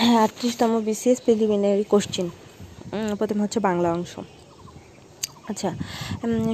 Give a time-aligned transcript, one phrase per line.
[0.00, 2.26] হ্যাঁ আটত্রিশতম BCS preliminary question
[3.18, 4.12] প্রথমে হচ্ছে বাংলা অংশ।
[5.50, 5.70] আচ্ছা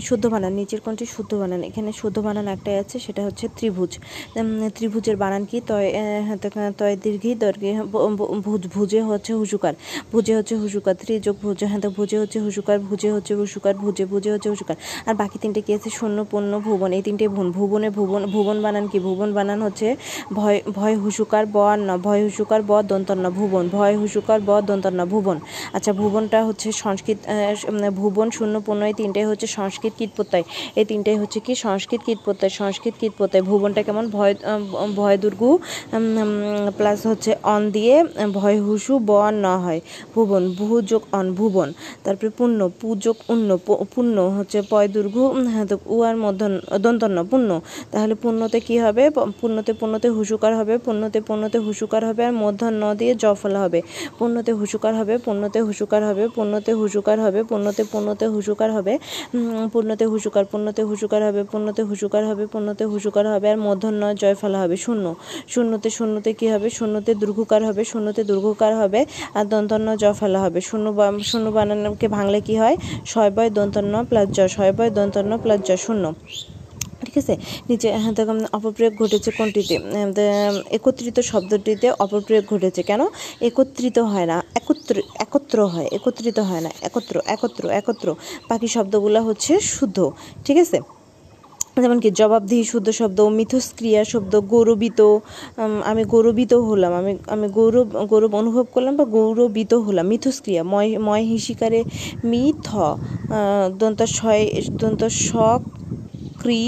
[0.09, 3.93] শুদ্ধ বানান, নিচের কোনটি শুদ্ধ বানান। এখানে শুদ্ধ বানান একটাই আছে, সেটা হচ্ছে ত্রিভুজ।
[4.77, 5.59] ত্রিভুজের বানান কি?
[5.71, 5.89] তয়
[6.81, 7.71] তয় দীর্ঘি, দর্ঘে
[8.47, 9.75] ভুজ ভুজে হচ্ছে হুসুকার।
[10.13, 14.49] ভুজে হচ্ছে হুসুকার, ত্রিযোগ ভুজ হ্যাঁ ভুজে হচ্ছে হুসুকার, ভুজে হচ্ছে হুসুকার, ভুজে ভুজে হচ্ছে
[14.55, 14.77] হুসুকার।
[15.09, 15.89] আর বাকি তিনটে কি আছে?
[15.99, 18.99] শূন্য, পূর্ণ, ভুবন। এই তিনটে ভুন ভুবনে ভুবন ভুবন বানান কি?
[19.07, 19.89] ভুবন বানান হচ্ছে
[20.39, 21.57] ভয় ভয় হুসুকার, ব
[21.89, 25.37] ন, ভয় হুসুকার, ব দন্তন্য ভুবন। ভয় হুসুকার, ব দন্তন্য ভুবন।
[25.77, 27.19] আচ্ছা ভুবনটা হচ্ছে সংস্কৃত
[27.99, 28.55] ভুবন, শূন্য
[28.91, 30.45] এই তিনটাই হচ্ছে সংস্কৃত কীটপ্রত্যয়
[30.79, 34.05] এই তিনটাই হচ্ছে কি সংস্কৃত কীটপ্রত্যয় সংস্কৃত কীটপ্রত্যয় ভুবনটা কেমন?
[34.17, 34.35] ভয়
[34.99, 35.51] ভয় দুর্গু
[36.79, 37.95] প্লাস হচ্ছে অন দিয়ে
[38.39, 39.11] ভয় হুসু, ব
[39.45, 39.81] ন হয়।
[40.15, 41.69] ভুবন ভূ যোগ অন, ভুবন।
[42.05, 43.49] তারপরে পুণ্য পুযোগ উন্ন
[43.95, 46.41] পুণ্য হচ্ছে পয় দুর্গু হ্যাঁ তো উয়ার মধ্য
[46.85, 47.51] দন্তন্য, পুণ্য।
[47.93, 49.05] তাহলে পুণ্যতে কি হবে?
[49.41, 53.81] পুণ্যতে পুণ্যতে হুসুকার হবে, পুণ্যতে পুণ্যতে হুসুকার হবে, আর মধ্য ন দিয়ে জ ফলা হবে।
[54.19, 58.95] পুণ্যতে হুসুকার হবে, পুণ্যতে হুসুকার হবে, পুণ্যতে হুসুকার হবে, পুণ্যতে পুণ্যতে হুসুকার হবে।
[59.73, 64.59] পূর্ণতে হুসুকার পূর্ণতে হুসুকার হবে, পূর্ণতে হুসুকার হবে, পূর্ণতে হুসুকার হবে আর মধ্যাহ্ন জয় ফেলা
[64.63, 65.05] হবে শূন্য।
[65.53, 66.69] শূন্যতে শূন্যতে কি হবে?
[66.79, 69.01] শূন্যতে দুর্ঘকার হবে, শূন্যতে দুর্ঘকার হবে
[69.39, 70.87] আর দন্তন্য জয় ফেলা হবে। শূন্য
[71.31, 72.77] শূন্য বানানকে ভাঙলে কি হয়?
[73.11, 76.05] ছয় বয় দন্তন্য প্লাস জয় ছয় বয় দন্তন্য প্লাস জ শূন্য।
[77.17, 77.37] ঠিক আছে
[77.69, 79.75] নিচে হ্যাঁ দেখো অপপ্রয়োগ ঘটেছে কোনটিতে?
[80.77, 83.03] একত্রিত শব্দটিতে অপপ্রয়োগ ঘটেছে কেন?
[83.49, 88.07] একত্রিত হয় না, একত্র একত্র হয়, একত্রিত হয় না, একত্র একত্র একত্র।
[88.51, 89.99] বাকি শব্দগুলো হচ্ছে শুদ্ধ,
[90.47, 90.79] ঠিক আছে?
[91.83, 95.01] যেমন কি, জবাবদিহি শুদ্ধ শব্দ, মিথস্ক্রিয়া শব্দ, গৌরবিত
[95.91, 101.25] আমি গৌরবিত হলাম, আমি আমি গৌরব গৌরব অনুভব করলাম বা গৌরবিত হলাম, মিথস্ক্রিয়া, ময় ময়
[101.33, 101.81] হিসিকারে
[102.31, 102.65] মিথ
[103.81, 104.43] দন্ত ছয়
[104.81, 105.63] দন্ত শক
[106.43, 106.61] ক্রি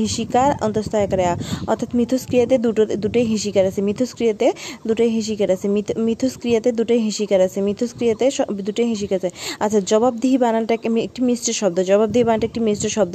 [0.00, 1.24] হিসিকার অন্তস্থ আকারে
[1.70, 4.46] অর্থাৎ মিথস্ক্রিয়াতে দুটো, দুটোই হিসিকার আছে। মিথস্ক্রিয়াতে
[4.88, 5.66] দুটোই হিসিকার আছে।
[6.08, 8.26] মিথস্ক্রিয়াতে দুটোই হিসিকার আছে। মিথস্ক্রিয়াতে
[8.66, 9.30] দুটোই হিসিকার আছে।
[9.64, 10.72] আচ্ছা জবাবদিহি বানানটা
[11.08, 13.14] একটি মিশ্র শব্দ। জবাবদিহি বানানটা একটি মিশ্র শব্দ।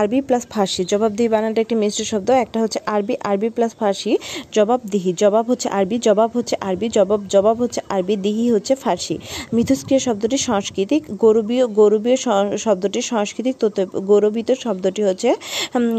[0.00, 4.12] আরবি প্লাস ফার্সি। জবাবদিহি বানানটা একটি মিশ্র শব্দ। একটা হচ্ছে আরবি আরবি প্লাস ফার্সি।
[4.56, 9.16] জবাবদিহি। জবাব হচ্ছে আরবি, জবাব হচ্ছে আরবি, জবাব জবাব হচ্ছে আরবি, দিহি হচ্ছে ফার্সি।
[9.56, 12.16] মিথস্ক্রিয়া শব্দটি সাংস্কৃতিক, গৌরবীয় গৌরবীয়
[12.64, 13.78] শব্দটি সাংস্কৃতিক তথ্য
[14.10, 15.30] গৌরবিত শব্দ শব্দটি হচ্ছে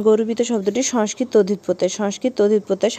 [0.08, 2.94] গৌরবিত শব্দটি সংস্কৃত তদ্ধিৎপ্রত্যয় সংস্কৃত তদ্ধিৎপ্রত্যয়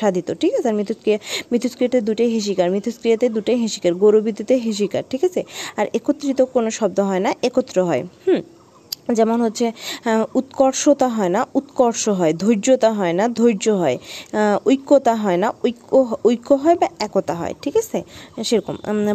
[0.00, 0.68] সাধিত, ঠিক আছে?
[0.70, 1.18] আর মিথস্ক্রিয়া
[1.52, 5.40] মিথস্ক্রিয়াতে দুটোই হিসিকার মিথস্ক্রিয়াতে দুটোই হিসিকার গৌরবিততে হিসিকার, ঠিক আছে?
[5.78, 8.42] আর একত্রিত কোনো শব্দ হয় না, একত্র হয়, হুম?
[9.18, 9.66] যেমন হচ্ছে
[10.40, 13.96] উৎকর্ষতা হয় না, উৎকর্ষ হয়, ধৈর্যতা হয় না, ধৈর্য হয়
[14.70, 15.92] ঐক্যতা হয় না, ঐক্য
[16.28, 17.98] ঐক্য হয় বা একতা হয়, ঠিক আছে?
[18.48, 18.74] সেরকম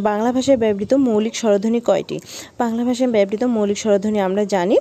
[0.10, 2.18] বাংলা ভাষায় ব্যবহৃত মৌলিক স্বরধ্বনি কয়টি?
[2.62, 4.78] বাংলা ভাষায় ব্যবহৃত মৌলিক স্বরধ্বনি আমরা জানি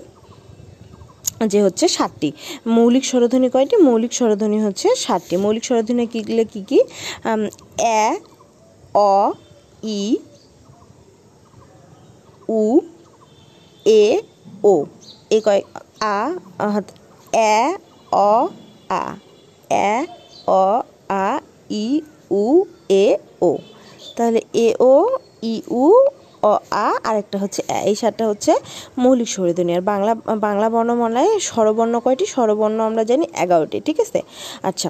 [1.46, 2.32] যে হচ্ছে সাতটি।
[2.66, 3.76] মৌলিক স্বরধ্বনি কয়টি?
[3.76, 6.78] মৌলিক স্বরধ্বনি হচ্ছে সাতটি। মৌলিক স্বরধ্বনি কীগুলো কী কী?
[7.80, 8.18] এ,
[8.94, 9.32] অ,
[9.84, 10.18] ই,
[12.48, 12.80] উ,
[13.86, 14.20] এ,
[14.64, 14.86] ও।
[15.30, 15.62] এ কয়
[16.00, 16.16] আ
[17.32, 17.76] এ,
[18.12, 18.48] অ,
[18.88, 19.02] আ।
[19.70, 20.06] এ,
[20.46, 22.00] অ, আ, ই,
[22.30, 23.58] উ, এ, ও।
[24.16, 25.92] তাহলে এ, ও, ই, উ
[26.42, 28.52] অ আ, আরেকটা হচ্ছে এই সাতটা হচ্ছে
[28.98, 32.24] মৌলিক স্বরধ্বনি আর বাংলা বাংলা বর্ণমালায় স্বরবর্ণ কয়টি?
[32.26, 34.20] স্বরবর্ণ আমরা জানি এগারোটি, ঠিক আছে?
[34.62, 34.88] আচ্ছা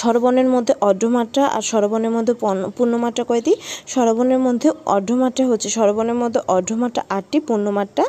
[0.00, 2.34] স্বরবর্ণের মধ্যে অর্ধমাত্রা আর স্বরবর্ণের মধ্যে
[2.76, 3.52] পূর্ণমাত্রা কয়টি?
[3.92, 8.04] স্বরবর্ণের মধ্যে অর্ধমাত্রা হচ্ছে, স্বরবর্ণের মধ্যে অর্ধমাত্রা আটটি, পূর্ণমাত্রা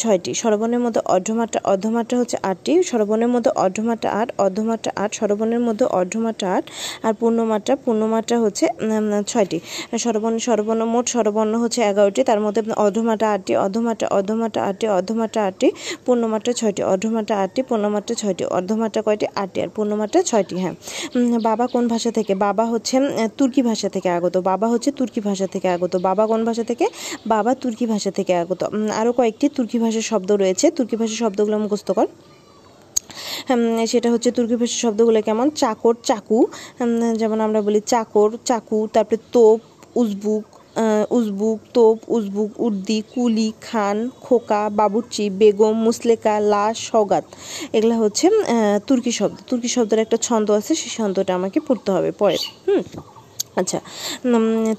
[0.00, 5.84] ছয়টি। স্বরবর্ণের মধ্যে অর্ধমাত্রা অর্ধমাত্রা হচ্ছে আটটি। স্বরবর্ণের মধ্যে অর্ধমাত্রা আট অর্ধমাত্রা আট। স্বরবর্ণের মধ্যে
[6.00, 6.64] অর্ধমাত্রা আট
[7.06, 8.64] আর পূর্ণমাত্রা পূর্ণমাত্রা হচ্ছে
[9.32, 9.58] ছয়টি।
[10.04, 15.68] স্বরবর্ণ স্বরবর্ণ মোট স্বরবর্ণ হচ্ছে এগারোটি। তার মধ্যে অর্ধমাত্রা আটটি, অর্ধমাত্রা অর্ধমাত্রা আটটি অর্ধমাত্রা আটটি,
[16.06, 19.26] পূর্ণমাত্রা ছয়টি। অর্ধমাত্রা আটটি, পূর্ণমাত্রা ছয়টি। অর্ধমাত্রা কয়টি?
[19.42, 20.74] আটটি। আর পূর্ণমাত্রা ছয়টি হ্যাঁ।
[21.42, 22.34] বাবা কোন ভাষা থেকে?
[22.34, 22.96] বাবা হচ্ছে
[23.38, 26.86] তুর্কি ভাষা থেকে আগত। বাবা হচ্ছে তুর্কি ভাষা থেকে আগত। বাবা কোন ভাষা থেকে?
[27.26, 28.62] বাবা তুর্কি ভাষা থেকে আগত।
[29.00, 32.06] আরও কয়েকটি তুর্কি ভাষার শব্দ রয়েছে। তুর্কি ভাষার শব্দগুলো মুখস্থ কর।
[33.86, 35.50] সেটা হচ্ছে তুর্কি ভাষার শব্দগুলো কেমন?
[35.62, 36.38] চাকর, চাকু।
[37.20, 39.60] যেমন আমরা বলি চাকর, চাকু, তারপরে তোপ,
[40.00, 40.44] উজবুক
[41.18, 47.24] উজবুক, তোপ, উজবুক, উর্দি, কুলি, খান, খোকা, বাবুর্চি, বেগম, মুসলেকা লাশ সগাত
[47.76, 48.26] এগুলো হচ্ছে
[48.86, 52.82] তুর্কি শব্দ। তুর্কি শব্দের একটা ছন্দ আছে, সেই ছন্দটা আমাকে পড়তে হবে পরে। হুম?
[53.60, 53.78] আচ্ছা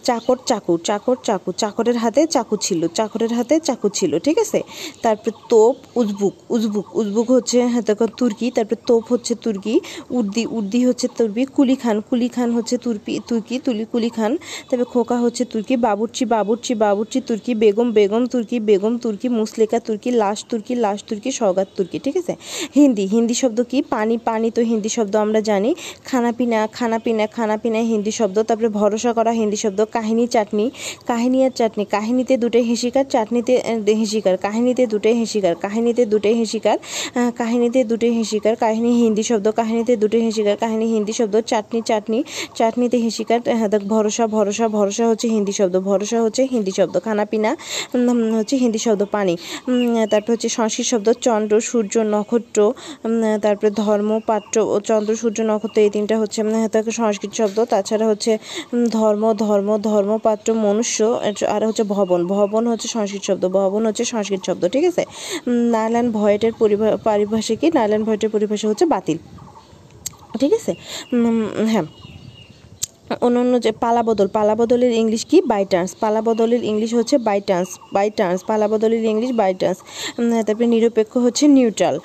[0.07, 4.59] চাকর, চাকু চাকর, চাকু, চাকরের হাতে চাকু ছিল, চাকরের হাতে চাকু ছিল, ঠিক আছে?
[5.03, 7.83] তারপরে তোপ, উজবুক উজবুক উজবুক হচ্ছে হ্যাঁ
[8.19, 9.75] তুর্কি, তারপরে তোপ হচ্ছে তুর্কি,
[10.17, 14.31] উর্দি উর্দি হচ্ছে তুর্কি কুলি খান কুলি খান হচ্ছে তুর্কি তুর্কি, তুলি কুলি খান
[14.67, 20.09] তারপরে খোকা হচ্ছে তুর্কি, বাবুর্চি বাবুর্চি বাবুর্চি তুর্কি, বেগম বেগম তুর্কি বেগম তুর্কি মুসলেকা তুর্কি,
[20.21, 22.33] লাশ তুর্কি লাশ তুর্কি সৌগাত তুর্কি, ঠিক আছে?
[22.77, 23.77] হিন্দি হিন্দি শব্দ কি?
[23.93, 25.71] পানি পানি তো হিন্দি শব্দ আমরা জানি
[26.09, 30.25] খানা পিনা খানা পিনা খানা পিনা হিন্দি শব্দ, তারপরে তারপরে ভরসা করা হিন্দি শব্দ, কাহিনী,
[30.35, 30.65] চাটনি।
[31.09, 33.53] কাহিনী আর চাটনি। কাহিনীতে দুটোই হেসিকার, চাটনিতে
[34.01, 36.77] হেসিকার। কাহিনীতে দুটোই হেসিকার, কাহিনীতে দুটোই হেসিকার
[37.39, 42.19] কাহিনীতে দুটোই হেসিকার। কাহিনী হিন্দি শব্দ, কাহিনীতে দুটোই হেসিকার। কাহিনী হিন্দি শব্দ, চাটনি চাটনি।
[42.57, 43.39] চাটনিতে হেসিকার
[43.93, 47.51] ভরসা ভরসা ভরসা হচ্ছে হিন্দি শব্দ। ভরসা হচ্ছে হিন্দি শব্দ। খানাপিনা
[48.37, 49.33] হচ্ছে হিন্দি শব্দ, পানি।
[50.11, 52.59] তারপর হচ্ছে সংস্কৃত শব্দ, চন্দ্র, সূর্য, নক্ষত্র।
[53.45, 56.39] তারপরে ধর্ম, পাত্র ও চন্দ্র, সূর্য, নক্ষত্র, এই তিনটা হচ্ছে
[56.99, 58.31] সংস্কৃত শব্দ। তাছাড়া হচ্ছে
[58.91, 60.97] ধর্ম ধর্ম, ধর্মপাত্র, মনুষ্য,
[61.55, 65.03] আর হচ্ছে ভবন। ভবন হচ্ছে সংস্কৃত শব্দ, ভবন হচ্ছে সংস্কৃত শব্দ, ঠিক আছে?
[65.73, 66.53] নারায়ণ ভয়েটের
[67.07, 69.17] পরিভাষা কি নারায়ণ ভয়েটের পরিভাষা হচ্ছে বাতিল।
[70.39, 70.71] ঠিক আছে?
[71.71, 71.85] হ্যাঁ।
[73.25, 75.37] অন্য অন্য যে পালা বদল পালা বদলের ইংলিশ কি?
[75.51, 79.79] বাই টার্ন্স পালা বদলের ইংলিশ হচ্ছে বাই টার্ন্স বাই টার্ন্স পালা বদলের ইংলিশ বাই টার্ন্স
[80.47, 81.95] তারপরে নিরপেক্ষ হচ্ছে নিউট্রাল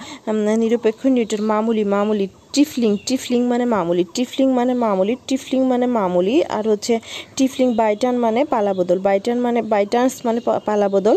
[0.62, 6.64] নিরপেক্ষ নিউট্রাল মামুলি মামুলি টিফলিং টিফলিং মানে মামুলি, টিফলিং মানে মামুলি, টিফলিং মানে মামুলি, আর
[6.68, 6.94] হচ্ছে
[7.36, 11.16] টিফলিং বাইটান মানে পালা পালাবদল বাইটান মানে বাইটান্স মানে পালাবদল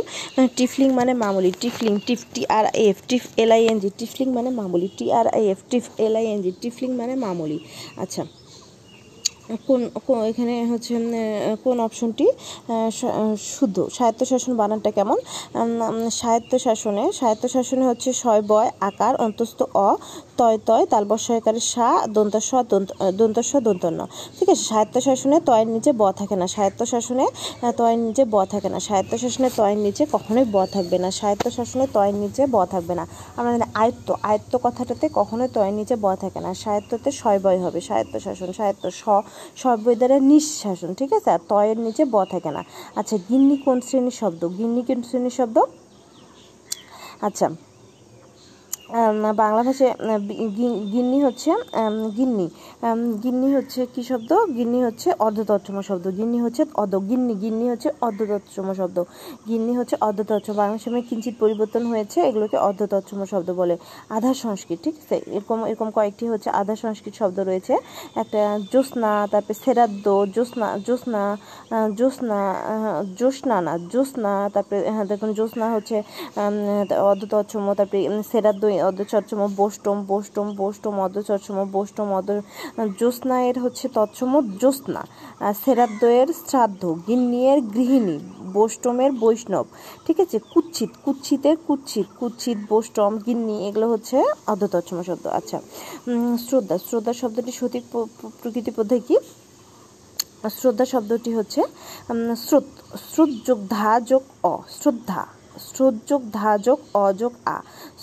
[0.57, 3.61] টিফলিং মানে মামুলি, টিফলিং, টিফ টি আর এফ টিফ, এল আই
[3.99, 7.57] টিফলিং মানে মামুলি T R I F টিফ, L I N G, trifling মানে মামুলি।
[8.03, 8.23] আচ্ছা।
[9.67, 10.93] কোন এখানে হচ্ছে
[11.65, 12.25] কোন অপশনটি
[13.55, 13.77] শুদ্ধ?
[13.97, 15.17] স্বায়ত্তশাসন বানানটা কেমন?
[16.19, 19.89] স্বায়ত্তশাসনে স্বায়ত্তশাসনে হচ্ছে শয় বয়, আকার, অন্তস্থ, অ
[20.41, 22.51] তয় তয় তালবস্যকারের সা দন্তস্ব
[23.19, 23.99] দন্তস্ব দন্তন্য
[24.37, 27.25] ঠিক আছে সাহিত্য শাসনে তয়ের নিচে ব থাকে না। সাহিত্য স্বায়ত্তশাসনে
[27.79, 31.85] তয়ের নিচে ব থাকে না। সাহিত্য শাসনে তয়ের নিচে কখনোই ব থাকবে না। সাহিত্য শাসনে
[31.95, 33.03] তয়ের নিচে ব থাকবে না।
[33.37, 37.79] আমরা জানি আয়ত্ত আয়ত্ত কথাটাতে কখনোই তয়ের নিচে ব থাকে না। সাহিত্যতে শয় হবে। হবে
[37.87, 39.03] স্বায়ত্তশাসন সাহিত্য স
[39.61, 41.29] সর্বই দ্বারা নিঃশাসন, ঠিক আছে?
[41.35, 42.61] আর তয়ের নিচে ব থাকে না।
[42.99, 44.41] আচ্ছা গিন্নি কোন শ্রেণির শব্দ?
[44.57, 45.57] গিন্নি কোন শ্রেণির শব্দ?
[47.27, 47.47] আচ্ছা
[49.41, 49.93] বাংলা ভাষায়
[50.93, 51.51] গিন্নি হচ্ছে
[52.17, 52.47] গিন্নি।
[53.23, 54.31] গিন্নি হচ্ছে কি শব্দ?
[54.57, 58.97] গিন্নি হচ্ছে অর্ধতৎসম শব্দ। গিন্নি হচ্ছে অর্ধ গিন্নি গিন্নি হচ্ছে অর্ধতৎসম শব্দ।
[59.49, 63.75] গিন্নি হচ্ছে অর্ধতৎসম। বাংলা সময় কিঞ্চিত পরিবর্তন হয়েছে, এগুলোকে অর্ধতৎসম শব্দ বলে।
[64.15, 65.17] আধা সংস্কৃত, ঠিক আছে?
[65.37, 67.73] এরকম এরকম কয়েকটি হচ্ছে আধা সংস্কৃত শব্দ রয়েছে।
[68.21, 68.41] একটা
[68.71, 70.05] জ্যোৎস্না, তারপরে সেরাদ্দ
[70.35, 71.21] জ্যোৎস্না জ্যোৎস্না
[71.97, 72.39] জ্যোৎস্না
[73.19, 75.97] জ্যোৎস্না না, জ্যোৎস্না, তারপরে হ্যাঁ দেখুন, জ্যোৎস্না হচ্ছে
[77.09, 77.99] অর্ধতৎসম, তারপরে
[78.31, 82.29] সেরাদ্দ অর্ধচর্চম বোষ্টম বোষ্টম বোষ্টম, অর্ধচর্চম বোষ্টম, অর্ধ,
[82.99, 84.31] জ্যোৎস্নায়ের হচ্ছে তৎসম
[84.61, 85.01] জ্যোৎস্না।
[85.63, 88.17] সেরাদ্বয়ের শ্রাদ্ধ, গিন্নিয়ের গৃহিণী,
[88.55, 89.65] বোষ্টমের বৈষ্ণব।
[90.05, 90.37] ঠিক আছে?
[90.53, 94.17] কুচ্ছিত, কুচ্ছিতের কুচ্ছিত কুচ্ছিত, বোষ্টম, গিন্নি এগুলো হচ্ছে
[94.51, 95.57] অর্ধতৎসম শব্দ। আচ্ছা
[96.45, 97.83] শ্রদ্ধা শ্রদ্ধা শব্দটি সঠিক
[98.41, 99.17] প্রকৃতি পদ্ধতি কি?
[100.59, 101.61] শ্রদ্ধা শব্দটি হচ্ছে
[102.45, 102.65] স্রোত
[103.09, 105.21] স্রোত যোগ ধা যোগ অ, শ্রদ্ধা
[105.69, 107.57] স্রোত যোগ ধা যোগ অযোগ আ।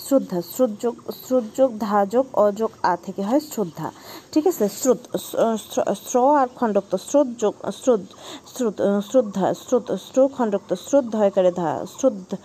[0.05, 3.87] শ্রদ্ধা, শ্রোতযোগ শ্রোতযোগ, ধাযোগ, অযোগ, আ থেকে হয় শ্রদ্ধা।
[4.33, 4.65] ঠিক আছে?
[4.79, 5.01] স্রোত
[6.09, 8.01] স্র আর খণ্ডক্ত স্রোত যোগ স্রোত
[8.53, 8.77] স্রোত
[9.09, 12.37] শ্রদ্ধা স্রোত স্র খণ্ডক্ত শ্রদ্ধা হয়কারে ধা শ্রদ্ধা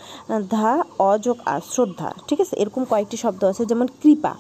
[0.55, 0.71] ধা,
[1.13, 2.55] অযোগ আ শ্রদ্ধা। ঠিক আছে?
[2.63, 4.33] এরকম কয়েকটি শব্দ আছে, যেমন কৃপা।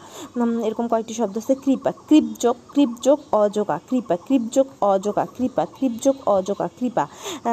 [0.68, 7.04] এরকম কয়েকটি শব্দ আছে, কৃপা, কৃপযোগ কৃপযোগ, অযোগা কৃপা, কৃপযোগ, অযোগা কৃপা, কৃপযোগ, অযোগা কৃপা।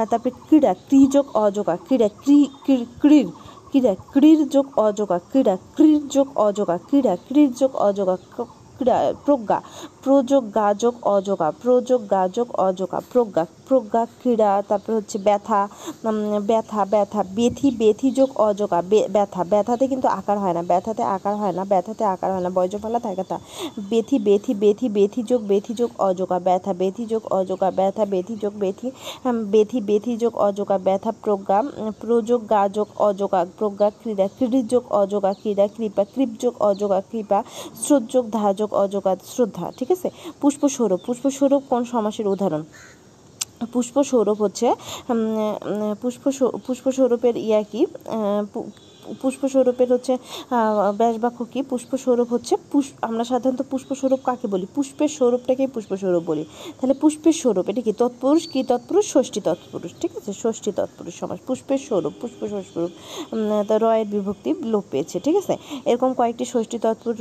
[0.10, 2.38] তারপরে ক্রীড়া ক্রিযোগ অযোগা ক্রীড়া ক্রি,
[3.04, 3.32] ক্রীড়।
[3.72, 8.16] ক্রীড়া ক্রীর যোগ অযোগা ক্রীড়া ক্রীর যোগ অযোগা ক্রীড়া ক্রীর যোগ অযোগা
[8.82, 9.60] ক্রীড়া, প্রজ্ঞা,
[10.06, 15.60] প্রযোগ গাযোগ অযোগা প্রযোগ গাযোগ অযোগা প্রজ্ঞা প্রজ্ঞা, ক্রীড়া, তারপর হচ্ছে ব্যথা
[16.50, 18.80] ব্যথা ব্যথা বেথি বেথি যোগ অযোগা
[19.16, 23.00] ব্যথা, ব্যথাতে কিন্তু আকার হয় না, ব্যথাতে আকার হয় না, ব্যথাতে আকার হয় না বয়জফলা
[23.08, 23.38] থাকে তা
[23.92, 28.54] বেথি বেথি বেথি বেথি যোগ বেথি যোগ অযোগা ব্যথা বেথি যোগ অযোগা ব্যথা বেথি যোগ
[28.64, 28.88] বেথি
[29.54, 31.60] বেথি বেথি যোগ অযোগা ব্যথা, প্রজ্ঞা
[32.02, 37.40] প্রযোগ গাযোগ অযোগা প্রজ্ঞা, ক্রীড়া, ক্রীড় যোগ অযোগা ক্রীড়া, কৃপা, কৃপ যোগ অযোগা কৃপা
[37.82, 40.08] স্রোত যোগ ধাযোগ অযোগা শ্রদ্ধা, ঠিক আছে?
[40.42, 42.64] পুষ্পস্বরূপ পুষ্পস্বরূপ কোন সমাসের উদাহরণ?
[43.74, 44.68] পুষ্প সৌরভ হচ্ছে
[46.02, 46.24] পুষ্প
[46.66, 47.82] পুষ্পস্বরূপের ইয়া কি?
[49.22, 50.14] পুষ্পস্বরূপের হচ্ছে
[51.00, 51.60] ব্যাসবাক্য কি?
[51.72, 54.66] পুষ্পস্বরূপ হচ্ছে পুষ্প আমরা সাধারণত পুষ্পস্বরূপ কাকে বলি?
[54.76, 56.44] পুষ্পের স্বরূপটাকেই পুষ্পস্বরূপ বলি।
[56.78, 59.06] তাহলে পুষ্পের স্বরূপ, এটা কি তৎপুরুষ কি তৎপুরুষ?
[59.14, 60.32] ষষ্ঠী তৎপুরুষ, ঠিক আছে?
[60.44, 62.92] ষষ্ঠী তৎপুরুষ সমাজ পুষ্পের স্বরূপ পুষ্প স্বরূপ
[63.84, 65.54] রয়ের বিভক্তি লোপ পেয়েছে, ঠিক আছে?
[65.90, 67.18] এরকম কয়েকটি ষষ্ঠী তৎপুরুষ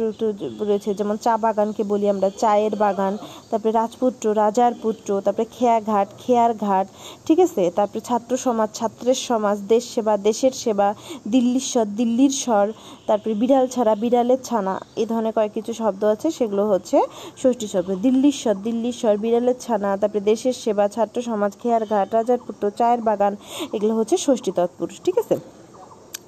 [0.69, 3.13] রয়েছে, যেমন চা বাগানকে বলি আমরা, চায়ের বাগান,
[3.51, 6.87] তারপরে রাজপুত্র, রাজার পুত্র, তারপরে খেয়াঘাট, খেয়ার ঘাট,
[7.27, 7.63] ঠিক আছে?
[7.79, 10.89] তারপরে ছাত্র সমাজ, ছাত্রের সমাজ, দেশ সেবা, দেশের সেবা,
[11.33, 12.67] দিল্লির স্বর দিল্লির স্বর,
[13.09, 16.99] তারপরে বিড়াল ছাড়া বিড়ালের ছানা এই ধরনের কয়েক কিছু শব্দ আছে, সেগুলো হচ্ছে
[17.41, 22.09] ষষ্ঠী শব্দ। দিল্লির স্বর দিল্লির স্বর, বিড়ালের ছানা, তারপরে দেশের সেবা, ছাত্র সমাজ, খেয়ার ঘাট,
[22.17, 23.33] রাজার পুত্র, চায়ের বাগান,
[23.77, 25.37] এগুলো হচ্ছে ষষ্ঠী তৎপুরুষ, ঠিক আছে?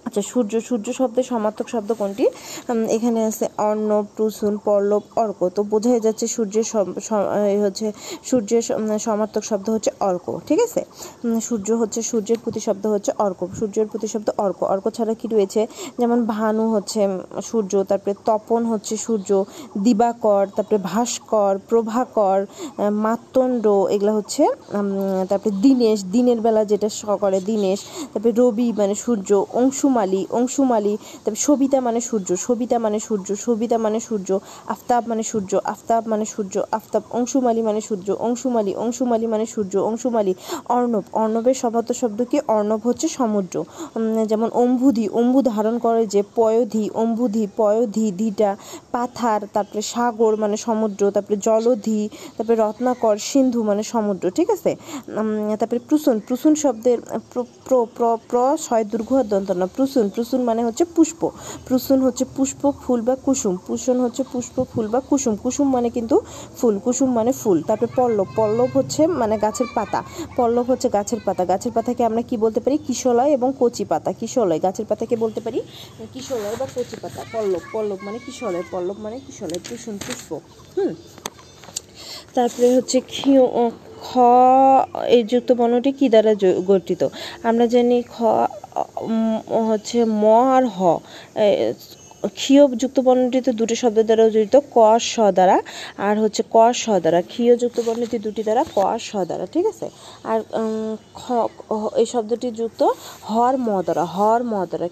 [0.06, 2.24] আচ্ছা সূর্য সূর্য শব্দের সমার্থক শব্দ কোনটি?
[2.96, 6.66] এখানে আছে অর্ণব, প্রসূন, পল্লব, অর্ক। তো বোঝাই যাচ্ছে সূর্যের
[7.64, 7.86] হচ্ছে
[8.28, 8.62] সূর্যের
[9.06, 10.80] সমার্থক শব্দ হচ্ছে অর্ক, ঠিক আছে?
[11.48, 15.60] সূর্য হচ্ছে, সূর্যের প্রতিশব্দ হচ্ছে অর্ক, সূর্যের প্রতিশব্দ অর্ক। অর্ক ছাড়া কি রয়েছে?
[16.00, 17.00] যেমন ভানু হচ্ছে
[17.48, 19.30] সূর্য, তারপরে তপন হচ্ছে সূর্য,
[19.84, 22.38] দিবাকর, তারপরে ভাস্কর, প্রভাকর
[23.04, 24.42] মাতণ্ড এগুলো হচ্ছে
[25.30, 26.88] তারপরে দিনেশ, দিনের বেলা যেটা
[27.22, 27.78] করে দিনেশ,
[28.12, 29.30] তারপরে রবি মানে সূর্য,
[29.62, 34.28] অংশুমালি অংশুমালি, তারপরে সবিতা মানে সূর্য, সবিতা মানে সূর্য, সবিতা মানে সূর্য,
[34.74, 40.32] আফতাব মানে সূর্য, আফতাব মানে সূর্য, আফতাব অংশুমালি মানে সূর্য, অংশুমালি অংশুমালি মানে সূর্য অংশুমালি
[40.76, 43.56] অর্ণব, অর্ণবের শব্দ শব্দ কি অর্ণব হচ্ছে সমুদ্র।
[44.30, 48.50] যেমন অম্বুধি অম্বু ধারণ করে যে পয়োধি, অম্বুধি, পয়োধি ধিটা
[48.94, 52.02] পাথার, তারপরে সাগর মানে সমুদ্র, তারপরে জলধি,
[52.36, 54.72] তারপরে রত্নাকর, সিন্ধু মানে সমুদ্র, ঠিক আছে?
[55.60, 56.98] তারপরে প্রসূন প্রসূন শব্দের
[57.32, 57.38] প্র
[57.96, 59.10] প্র প্র ছয়, দীর্ঘ
[59.76, 61.20] প্রসূন প্রসূন মানে হচ্ছে পুষ্প।
[61.68, 66.16] প্রসূন হচ্ছে পুষ্প, ফুল বা কুসুম। পুষণ হচ্ছে পুষ্প, ফুল বা কুসুম। কুসুম মানে কিন্তু
[66.58, 70.00] ফুল, কুসুম মানে ফুল। তারপরে পল্লব পল্লব হচ্ছে মানে গাছের পাতা।
[70.36, 72.76] পল্লব হচ্ছে গাছের পাতা। গাছের পাতাকে আমরা কি বলতে পারি?
[72.86, 75.60] কিশলয় এবং কচি পাতা। কিশলয়, গাছের পাতাকে বলতে পারি?
[76.12, 80.30] কিশলয় বা কচি পাতা। পল্লব পল্লব মানে কিশলয়, পল্লব মানে কিশলয় প্রসূন পুষ্প।
[80.76, 80.92] হুম।
[82.34, 83.42] তারপরে হচ্ছে ক্ষীয়
[84.04, 84.08] খ,
[85.08, 86.32] এই যুক্ত বর্ণটি কী দ্বারা
[86.66, 87.02] গঠিত?
[87.42, 88.16] আমরা জানি খ
[89.68, 90.24] হচ্ছে ম
[90.56, 90.78] আর হ।
[92.38, 95.56] ক্ষীয় যুক্ত বর্ণটিতে দুটি শব্দ দ্বারা জড়িত ক স দ্বারা
[95.98, 99.86] আর হচ্ছে ক স দ্বারা ক্ষীয় যুক্ত বর্ণটি দুটি দ্বারা ক স দ্বারা ঠিক আছে
[100.24, 100.38] আর
[101.14, 101.22] খ
[101.96, 102.82] এই শব্দটি যুক্ত
[103.30, 104.88] হর ম দ্বারা হর ম দ্বারা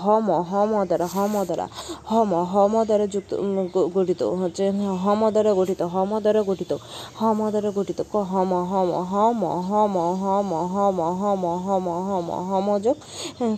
[0.00, 1.66] হ ম হ ম দ্বারা হ ম দ্বারা
[2.04, 3.30] হ ম হ ম দ্বারা যুক্ত
[3.96, 4.64] গঠিত হচ্ছে
[5.02, 6.72] হ ম দ্বারা গঠিত হ ম দ্বারা গঠিত
[7.18, 10.52] হ ম দ্বারা গঠিত ক হ ম হ ম হ ম হ ম হ ম
[10.72, 12.96] হ ম হ ম হ ম হ ম হ ম যোগ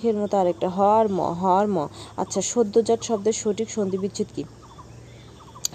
[0.08, 1.76] এর মতো আরেকটা হর ম হর ম
[2.16, 4.44] আচ্ছা সদ্যজাত সদ্যজাত শব্দের সঠিক সন্ধি বিচ্ছেদ কি?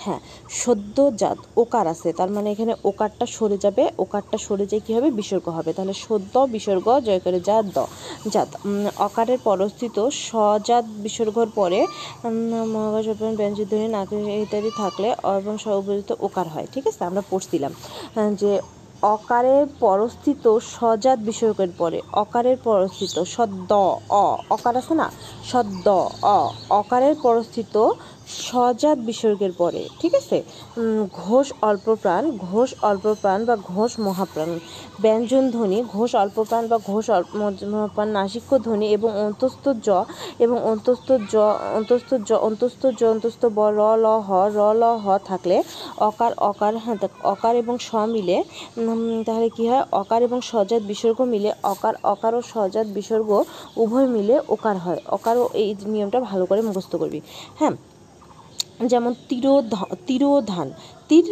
[0.03, 0.21] হ্যাঁ
[0.61, 5.09] সদ্যজাত ওকার আছে, তার মানে এখানে ওকারটা সরে যাবে, ওকারটা সরে যায় কী হবে?
[5.19, 7.77] বিসর্গ হবে। তাহলে সদ্য বিসর্গ, জয় করে জাত দ,
[8.33, 8.49] জাত।
[9.07, 9.95] অকারের পরস্থিত
[10.29, 11.79] সজাত বিসর্গর পরে
[12.73, 13.05] মহাকাশ
[13.39, 15.09] ব্যঞ্জধ্বনি নাকি ইত্যাদি থাকলে
[15.39, 17.01] এবং সর্বজিত ওকার হয়, ঠিক আছে?
[17.09, 17.71] আমরা পড়ছিলাম
[18.41, 18.51] যে
[19.01, 25.11] অকারের পরস্থিত সজাত বিসর্গের পরে, অকারের পরস্থিত সদ্য, অ, অকার আছে না?
[25.43, 27.89] সদ্য, অ, অকারের পরস্থিত
[28.47, 30.37] সজাত বিসর্গের পরে, ঠিক আছে?
[31.21, 34.49] ঘোষ অল্পপ্রাণ ঘোষ অল্পপ্রাণ বা ঘোষ মহাপ্রাণ।
[35.03, 37.29] ব্যঞ্জন ধ্বনি, ঘোষ অল্পপ্রাণ বা ঘোষ অল্প
[37.73, 39.89] মহাপ্রাণ, নাসিক্য ধ্বনি এবং অন্তস্থ জ
[40.45, 41.35] এবং অন্তস্থ জ
[41.77, 45.57] অন্তস্থ জ অন্তস্থ জ, অন্তস্থ ব, র, ল, হ, র, ল, হ থাকলে
[46.09, 46.97] অকার অকার হ্যাঁ
[47.33, 48.37] অকার এবং স মিলে
[49.27, 49.83] তাহলে কি হয়?
[50.01, 53.29] অকার এবং সজাত বিসর্গ মিলে অকার অকার ও সজাত বিসর্গ
[53.83, 57.19] উভয় মিলে ওকার হয়। অকারও এই নিয়মটা ভালো করে মুখস্থ করবি।
[57.59, 57.75] হ্যাঁ?
[58.87, 59.11] যেমন
[60.07, 60.67] তিরোধান
[61.07, 61.27] তীর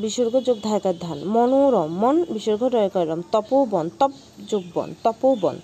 [0.00, 4.12] বিসর্গ যোগ ধায়কার ধান, মনোরম, মন বিসর্গ রয়কারম তপোবন, তপ
[4.48, 5.56] যোগ বন, তপোবন।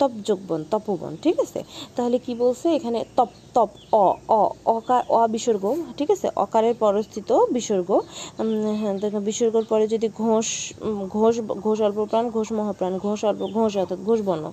[0.00, 1.60] তপ যোগবন তপোবন ঠিক আছে?
[1.96, 2.66] তাহলে কি বলছে?
[2.78, 4.42] এখানে তপ তপ অ অ
[4.76, 5.64] অকার অ বিসর্গ
[5.98, 6.26] ঠিক আছে?
[6.44, 7.88] অকারের পরস্থিত বিসর্গ।
[8.80, 8.94] হ্যাঁ,
[9.28, 10.48] বিসর্গর পরে যদি ঘোষ
[11.16, 11.34] ঘোষ
[11.64, 14.44] ঘোষ অল্প প্রাণ ঘোষ মহাপ্রাণ ঘোষ অল্প ঘোষ অর্থাৎ ঘোষ বর্ণ।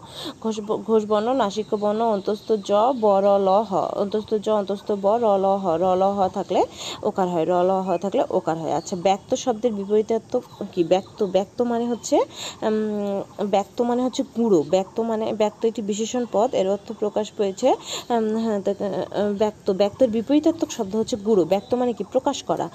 [0.43, 0.55] ঘোষ
[0.89, 2.71] ঘোষ বর্ণ নাসিক বর্ণ অন্তস্থ জ
[3.01, 3.71] ব র ল হ।
[4.03, 6.61] অন্তস্থ জ অন্তস্থ ব র ল হ। র ল হ থাকলে
[7.03, 10.31] ওকার হয় র ল হ থাকলে ওকার হয়। আচ্ছা ব্যক্ত শব্দের বিপরীতার্থ
[10.73, 10.81] কি?
[10.93, 12.15] ব্যক্ত ব্যক্ত মানে হচ্ছে
[13.55, 17.67] ব্যক্ত মানে হচ্ছে গুঁড়ো ব্যক্ত মানে ব্যক্ত একটি বিশেষণ পদ এর অর্থ প্রকাশ পেয়েছে
[18.43, 18.59] হ্যাঁ,
[19.41, 22.03] ব্যক্ত ব্যক্তের বিপরীতাত্মক শব্দ হচ্ছে গুরু ব্যক্ত মানে কি?
[22.13, 22.67] প্রকাশ করা।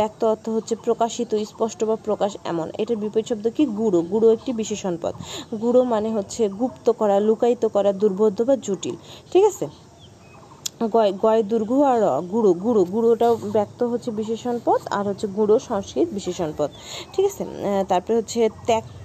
[0.00, 3.62] ব্যক্ত অর্থ হচ্ছে প্রকাশিত স্পষ্ট বা প্রকাশ এমন। এটার বিপরীত শব্দ কি?
[3.80, 5.14] গুরু। গুঁড়ো একটি বিশেষণ পদ।
[5.62, 8.96] গুরু মানে হচ্ছে গুপ্ত করা লুকায়িত করা দুর্বোধ্য বা জটিল।
[9.32, 9.66] ঠিক আছে?
[10.94, 12.00] গয় গয় দুর্ঘ আর
[12.32, 16.70] গুঁড়ো গুঁড়ো গুঁড়োটাও ব্যক্ত হচ্ছে বিশেষণ পদ আর হচ্ছে গুঁড়ো সংস্কৃত বিশেষণ পদ।
[17.12, 17.42] ঠিক আছে?
[17.88, 18.38] তারপরে হচ্ছে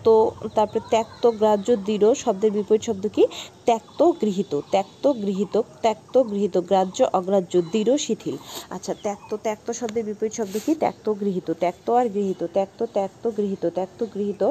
[0.05, 3.23] ত্যাক্ত, তারপরে ত্যাক্ত গ্রাহ্য দৃঢ়, শব্দের বিপরীত শব্দ কি?
[3.67, 8.35] ত্যাক্ত গৃহীত ত্যাক্ত গৃহীত ত্যাক্ত গৃহীত, গ্রাহ্য অগ্রাহ্য, দৃঢ়, শিথিল।
[8.75, 10.71] আচ্ছা ত্যাক্ত ত্যাক্ত শব্দের বিপরীত শব্দ কি?
[10.83, 14.41] ত্যাক্ত গৃহীত, ত্যাক্ত আর গৃহীত, ত্যাক্ত ত্যাক্ত গৃহীত ত্যাক্ত গৃহীত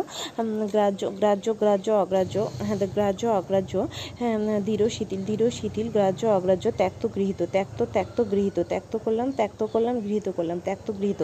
[0.73, 3.75] গ্রাহ্য গ্রাহ্য গ্রাহ্য অগ্রাহ্য হ্যাঁ গ্রাহ্য অগ্রাহ্য
[4.21, 9.61] হ্যাঁ দৃঢ়, শিথিল দৃঢ়, শিথিল, গ্রাহ্য অগ্রাহ্য, ত্যাক্ত গৃহীত, ত্যক্ত ত্যক্ত গৃহীত, ত্যক্ত করলাম ত্যক্ত
[9.73, 11.21] করলাম, গৃহীত করলাম, ত্যক্ত গৃহীত।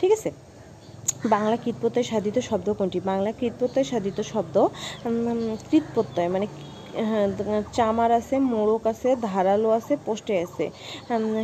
[0.00, 0.30] ঠিক আছে?
[1.24, 2.98] বাংলা কৃতপ্রত্যয় সাধিত শব্দ কোনটি?
[3.10, 4.56] বাংলা কৃতপ্রত্যয় সাধিত শব্দ
[5.70, 6.46] কৃতপ্রত্যয় মানে
[7.10, 7.28] হ্যাঁ
[7.76, 10.64] চামার আছে, মোড়ক আছে, ধারালো আছে, পোস্টে আছে।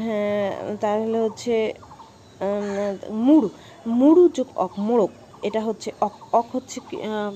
[0.06, 0.48] হ্যাঁ
[0.82, 1.54] তাহলে হচ্ছে
[3.26, 3.46] মুড়,
[4.00, 5.12] মুড়ু যোগ অক, মোড়ক,
[5.48, 6.78] এটা হচ্ছে অক অক হচ্ছে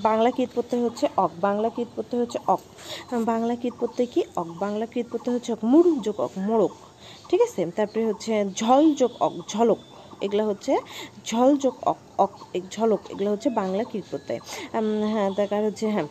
[0.09, 2.63] বাংলা প্রত্যয় হচ্ছে অক, বাংলা প্রত্যয় হচ্ছে অক।
[3.31, 4.49] বাংলা প্রত্যয় কি অক?
[4.65, 6.75] বাংলা প্রত্যয় হচ্ছে অক মুরুক যোগ অক, মোড়ক,
[7.29, 7.61] ঠিক আছে?
[7.77, 9.81] তারপরে হচ্ছে ঝল যোগ অক, ঝলক।
[10.21, 10.73] এগুলো হচ্ছে
[11.25, 11.77] ঝলঝক
[12.71, 14.41] ঝলক এগুলো হচ্ছে বাংলা প্রত্যয়
[15.13, 16.07] হ্যাঁ তার হচ্ছে হ্যাঁ।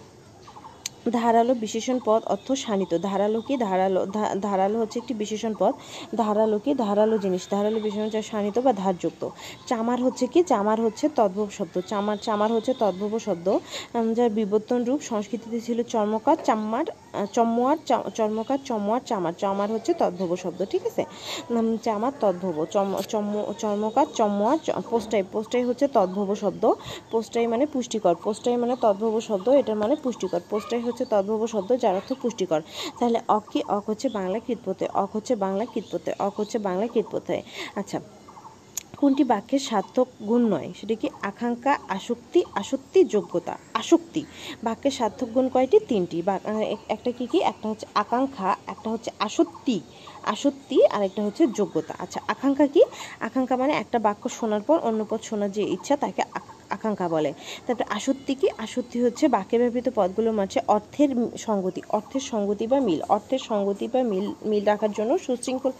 [1.11, 3.53] ধারালো বিশেষণ পদ অর্থ শানিত। ধারালো কি?
[3.57, 4.01] ধারালো
[4.47, 5.73] ধারালো হচ্ছে একটি বিশেষণ পদ
[6.21, 6.71] ধারালো কি?
[6.85, 9.21] ধারালো জিনিস। ধারালো বিশেষণ যা শানিত বা ধারযুক্ত।
[9.69, 10.39] চামার হচ্ছে কি?
[10.51, 13.47] চামার হচ্ছে তদ্ভব শব্দ। চামার চামার হচ্ছে তদ্ভব শব্দ।
[14.17, 16.85] যার বিবর্তন রূপ সংস্কৃতিতে ছিল চর্মকার, চাম্মার
[17.35, 17.77] চম্মুয়ার
[18.17, 21.03] চর্মকার, চম্মুয়ার, চামার। চামার হচ্ছে তদ্ভব শব্দ, ঠিক আছে?
[21.85, 22.55] চামার তদ্ভব।
[23.63, 24.57] চর্মকার, চম্মুয়ার
[24.91, 26.63] পোস্টাই। পোস্টাই হচ্ছে তদ্ভব শব্দ।
[27.11, 31.95] পোস্টাই মানে পুষ্টিকর। পোস্টাই মানে তদ্ভব শব্দ। এটার মানে পুষ্টিকর। পোস্টাই হচ্ছে তদ্ভব শব্দ, যার
[31.95, 32.61] অর্থ পুষ্টিকর।
[32.99, 37.35] তাহলে অক কি, অক হচ্ছে বাংলা কীটপতে, অক হচ্ছে বাংলা কীটপতে, অক হচ্ছে বাংলা কীটপতে।
[37.75, 37.99] আচ্ছা
[38.97, 40.69] কোনটি বাক্যের সার্থক গুণ নয়?
[40.79, 43.53] সেটা কি আকাঙ্ক্ষা, আসক্তি আসক্তি, যোগ্যতা?
[43.73, 44.21] আসক্তি।
[44.63, 45.77] বাক্যের সার্থক গুণ কয়টি?
[45.89, 46.17] তিনটি।
[46.95, 47.39] একটা কি কি?
[47.51, 49.77] একটা হচ্ছে আকাঙ্ক্ষা, একটা হচ্ছে আসক্তি।
[50.33, 52.81] আসক্তি আর একটা হচ্ছে যোগ্যতা। আচ্ছা আকাঙ্ক্ষা কি?
[53.27, 56.21] আকাঙ্ক্ষা মানে একটা বাক্য শোনার পর অন্য পদ শোনার যে ইচ্ছা, তাকে
[56.69, 57.33] আকাঙ্ক্ষা বলে।
[57.67, 58.47] তারপরে আসক্তি কি?
[58.57, 64.03] আসক্তি হচ্ছে বাক্যে ব্যবহৃত পদগুলোর মাঝে অর্থের সঙ্গতি অর্থের সঙ্গতি বা মিল, অর্থের সঙ্গতি বা
[64.03, 65.71] মিল মিল রাখার জন্য সুশৃঙ্খল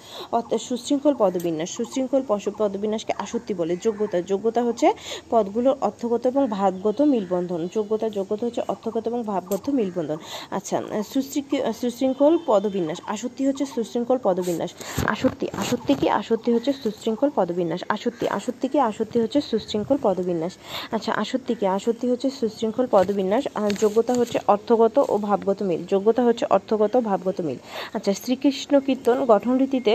[0.58, 2.24] সুশৃঙ্খল পদবিন্যাস, সুশৃঙ্খল
[2.58, 4.94] পদবিন্যাসকে আসক্তি বলে। যোগ্যতা যোগ্যতা হচ্ছে
[5.30, 10.18] পদগুলোর অর্থগত এবং ভাবগত মিলবন্ধন। যোগ্যতা যোগ্যতা হচ্ছে অর্থগত এবং ভাবগত মিলবন্ধন।
[10.52, 10.82] আচ্ছা
[11.14, 14.72] সুশৃঙ্খ- সুশৃঙ্খল পদবিন্যাস, আসক্তি হচ্ছে সুশৃঙ্খল পদবিন্যাস।
[15.08, 16.10] আসক্তি আসক্তি কি?
[16.10, 18.80] আসক্তি হচ্ছে সুশৃঙ্খল পদবিন্যাস। আসক্তি আসক্তি কি?
[18.80, 20.58] আসক্তি হচ্ছে সুশৃঙ্খল পদবিন্যাস।
[20.96, 21.66] আচ্ছা আসত্তি কি?
[21.78, 23.44] আসত্তি হচ্ছে সুশৃঙ্খল পদবিন্যাস
[23.84, 27.60] যোগ্যতা হচ্ছে অর্থগত ও ভাবগত মিল। যোগ্যতা হচ্ছে অর্থগত ভাবগত মিল।
[27.96, 29.94] আচ্ছা শ্রীকৃষ্ণ কীর্তন গঠন রীতিতে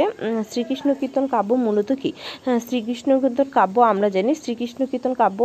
[0.51, 2.11] শ্রীকৃষ্ণ কীর্তন কাব্য মূলত কি?
[2.45, 5.41] হ্যাঁ শ্রীকৃষ্ণ কীর্তন কাব্য আমরা জানি। শ্রীকৃষ্ণ কীর্তন কাব্য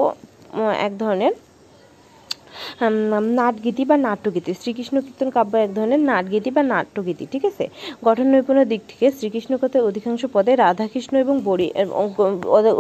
[0.88, 1.34] এক ধরনের
[3.40, 7.66] নাটগীতি বা নাট্যগীতি, শ্রীকৃষ্ণ কীর্তন কাব্য এক ধরনের নাটগীতি বা নাট্যগীতি, ঠিক আছে?
[8.08, 11.68] গঠন নৈপুণ্যের দিক থেকে শ্রীকৃষ্ণ কথায় অধিকাংশ পদে রাধাকৃষ্ণ এবং বড়ি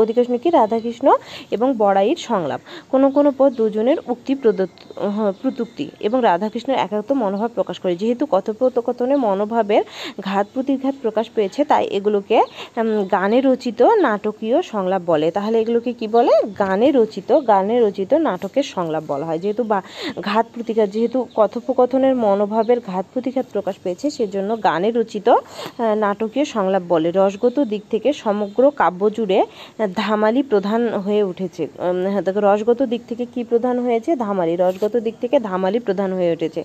[0.03, 1.07] অধিকাংশ কি রাধাকৃষ্ণ
[1.55, 4.79] এবং বড়াইয়ের সংলাপ। কোনো কোনো পদ দুজনের উক্তি প্রদত্ত
[5.41, 9.83] প্রতুক্তি এবং রাধাকৃষ্ণের একাত্ম মনোভাব প্রকাশ করে। যেহেতু কথোপকথনে মনোভাবের
[10.27, 12.37] ঘাত প্রতিঘাত প্রকাশ পেয়েছে, তাই এগুলোকে
[13.15, 16.33] গানে রচিত নাটকীয় সংলাপ বলে। তাহলে এগুলোকে কি বলে?
[16.63, 19.79] গানে রচিত গানে রচিত নাটকের সংলাপ বলা হয়। যেহেতু বা
[20.21, 25.27] ঘাত প্রতিঘাত যেহেতু কথোপকথনের মনোভাবের ঘাত প্রতিঘাত প্রকাশ পেয়েছে সেজন্য গানে রচিত
[26.03, 29.39] নাটকীয় সংলাপ বলে। রসগত দিক থেকে সমগ্র কাব্য জুড়ে
[29.95, 31.63] ধামালি প্রধান হয়ে উঠেছে।
[32.13, 34.11] হ্যাঁ, রসগত দিক থেকে কি প্রধান হয়েছে?
[34.25, 36.61] ধামালি। রসগত দিক থেকে ধামালি প্রধান হয়ে উঠেছে।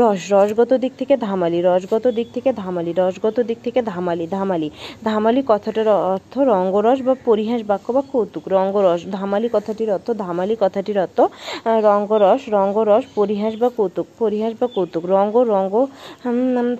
[0.00, 4.68] রস রসগত দিক থেকে ধামালি রসগত দিক থেকে ধামালি রসগত দিক থেকে ধামালি ধামালি।
[5.04, 10.98] ধামালি কথাটার অর্থ রঙ্গরস বা পরিহাস বাক্য বা কৌতুক। রঙ্গরস ধামালি কথাটির অর্থ ধামালি কথাটির
[11.04, 11.18] অর্থ
[11.88, 15.74] রঙ্গরস রঙ্গরস, পরিহাস বা কৌতুক, পরিহাস বা কৌতুক, রঙ্গ রঙ্গ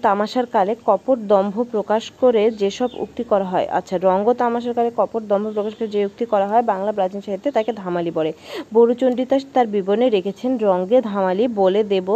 [0.05, 5.23] তামাশার কালে কপট দম্ভ প্রকাশ করে যেসব উক্তি করা হয়। আচ্ছা রঙ্গ, তামাশার কালে কপট
[5.31, 8.31] দম্ভ প্রকাশ করে যে উক্তি করা হয়, বাংলা প্রাচীন সাহিত্যে তাকে ধামালি বলে।
[8.75, 12.09] বড়ুচণ্ডিতা তার বিবরণে রেখেছেন, রঙ্গে ধামালি বলে দেব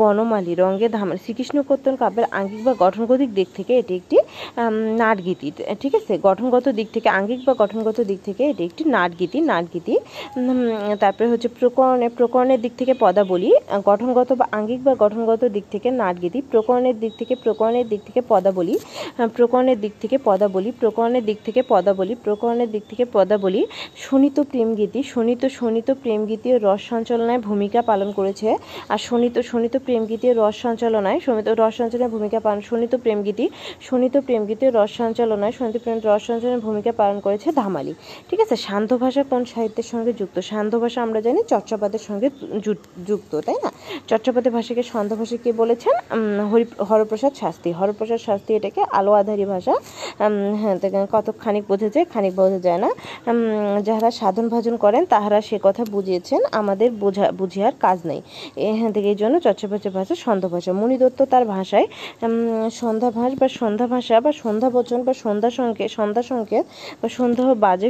[0.00, 4.16] বনমালী, রঙ্গে ধামালি। শ্রীকৃষ্ণ কীর্তন কাব্যের আঙ্গিক বা গঠনগত দিক থেকে এটি একটি
[5.02, 5.48] নাটগীতি,
[5.82, 6.12] ঠিক আছে?
[6.28, 9.94] গঠনগত দিক থেকে, আঙ্গিক বা গঠনগত দিক থেকে এটি একটি নাটগীতি নাটগীতি
[11.02, 15.88] তারপরে হচ্ছে প্রকরণে, প্রকরণের দিক থেকে পদাবলী আহ, গঠনগত বা আঙ্গিক বা গঠনগত দিক থেকে
[15.90, 18.74] নাটগীতি প্রকরণের দিক থেকে প্রকরণের দিক থেকে পদাবলী
[19.36, 23.62] প্রকরণের দিক থেকে পদাবলী প্রকরণের দিক থেকে পদাবলী প্রকরণের দিক থেকে পদাবলী
[23.96, 28.48] শোণিত প্রেমগীতি শোণিত শোণিত প্রেমগীতি রস সঞ্চালনায় ভূমিকা পালন করেছে
[28.88, 33.46] আর শোণিত শোণিত প্রেমগীতি রস সঞ্চালনায় শোণিত রস সঞ্চালনায় ভূমিকা পালন শোণিত প্রেমগীতি
[33.80, 37.94] শোণিত প্রেমগীতি রস সঞ্চালনায় শোণিত প্রেম রস সঞ্চালনায় ভূমিকা পালন করেছে ধামালি।
[38.30, 38.56] ঠিক আছে?
[38.56, 40.36] শান্ত ভাষা কোন সাহিত্যের সঙ্গে যুক্ত?
[40.40, 42.28] শান্ত ভাষা আমরা জানি চর্চাপাদের সঙ্গে
[43.08, 43.70] যুক্ত তাই না?
[44.10, 45.94] চর্চাপাদের ভাষাকে শান্ত ভাষা কে বলেছেন?
[46.50, 49.74] হরি হরপ্রসাদ শাস্তি হরপ্রসাদ শাস্তি এটাকে আলো আধারী ভাষা
[50.60, 50.76] হ্যাঁ
[51.14, 52.90] কত খানিক বোঝা যায় খানিক বোঝা যায় না।
[53.86, 58.20] যাহারা সাধন ভাজন করেন তাহারা সে কথা বুঝিয়েছেন আমাদের বোঝা বুঝিয়ার কাজ নেই।
[58.70, 61.86] এখান থেকে এই জন্য চর্চাপাচের ভাষা সন্ধ্যা ভাষা। মণি দত্ত তার ভাষায়
[62.80, 66.64] সন্ধ্যা ভাষ বা সন্ধ্যা ভাষা বা সন্ধ্যা বচন বা সন্ধ্যা সংকেত সন্ধ্যা সংকেত
[67.00, 67.88] বা সন্ধ্যা বাজে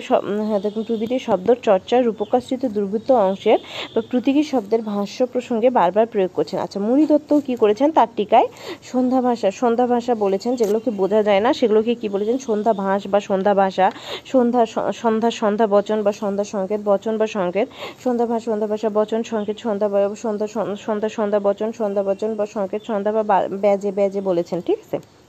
[0.49, 3.59] হ্যাঁ, প্রভৃতি শব্দ চর্চার রূপকাশ্রিত দুর্বৃত্ত অংশের
[3.95, 4.43] বা প্রতীকী
[4.73, 7.91] শব্দের ভাষ্য প্রসঙ্গে বারবার প্রয়োগ করছেন। আচ্ছা মুনি দত্ত কি করেছেন?
[7.91, 8.49] তার টিকায়
[8.83, 12.39] সন্ধ্যা ভাষা সন্ধ্যা ভাষা বলেছেন, যেগুলোকে বোঝা যায় না, সেগুলোকে কি বলেছেন?
[12.39, 13.91] সন্ধ্যা ভাষ বা সন্ধ্যা ভাষা,
[14.27, 17.69] সন্ধ্যা সন্ধ্যা সন্ধ্যা বচন বা সন্ধ্যা সংকেত, বচন বা সংকেত,
[18.05, 22.83] সন্ধ্যা ভাষা সন্ধ্যা ভাষা, বচন, সংকেত, সন্ধ্যা সন্ধ্যা সন্ধ্যা সন্ধ্যা বচন সন্ধ্যা বচন বা সংকেত,
[22.87, 25.22] সন্ধ্যা বা- ব্যাজে ব্যাজে বলেছেন, ঠিক আছে?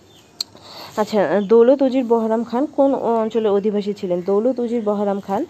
[0.98, 4.22] আচ্ছা দৌলত উজির বহরাম খান কোন অঞ্চলের অধিবাসী ছিলেন?
[4.26, 5.46] দৌলত উজির বহরাম খান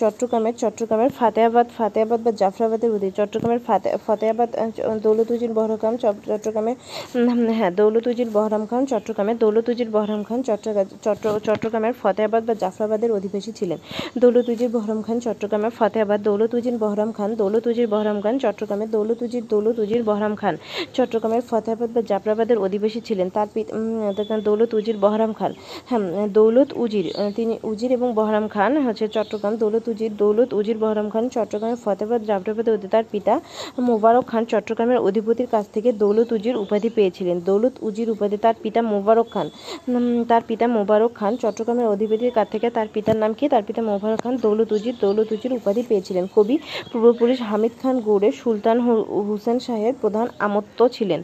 [0.00, 4.48] চট্টগ্রামের চট্টগ্রামের ফাতেহাবাদ ফাতেহাবাদ বা জাফরাবাদের অধীন চট্টগ্রামের ফাতে, ফতেহাবাদ
[5.02, 6.76] দৌলত উজির বহরাম চট- চট্টগ্রামের
[7.52, 12.54] হ্যাঁ দৌলত উজির বহরাম খান, চট্টগ্রামের, দৌলত উজির বহরাম খান চট্টগ্রাম চট্ট- চট্টগ্রামের ফতেহাবাদ বা
[12.54, 13.78] জাফরাবাদের অধিবাসী ছিলেন।
[14.18, 18.90] দৌলত উজির বহরাম খান, চট্টগ্রামের ফতেহাবাদ, দৌলত উজির বহরাম খান, দৌলত উজির বহরাম খান, চট্টগ্রামের
[18.90, 20.56] দৌলত উজির দৌলত উজির বহরাম খান,
[20.94, 25.52] চট্টগ্রামের ফতেহাবাদ বা জাফরাবাদের অধিবাসী ছিলেন। তার পিতা দৌলত উজির বহরাম খান।
[25.86, 31.10] হ্যাঁ দৌলত উজির তিনি উজির এবং বহরাম খান হচ্ছে চট্টগ্রাম। দৌলত উজির দৌলত উজির বহরাম
[31.10, 33.40] খান চট্টগ্রামের জাফরাবাদের অধি- তার পিতা
[33.78, 38.82] মোবারক খান চট্টগ্রামের অধিপতির কাছ থেকে দৌলত উজির উপাধি পেয়েছিলেন। দৌলত উজির উপাধি তার পিতা
[38.82, 39.50] মোবারক খান।
[40.28, 43.48] তার পিতা মোবারক খান চট্টগ্রামের অধিপতির কাছ থেকে তার পিতার নাম কি?
[43.48, 46.58] তার পিতা মোবারক খান দৌলত উজির দৌলত উজির উপাধি পেয়েছিলেন। কবি
[46.92, 51.22] পূর্বপুরুষ হামিদ খান গৌড়ের সুলতান হুসেন শাহের প্রধান আমত্ত ছিলেন।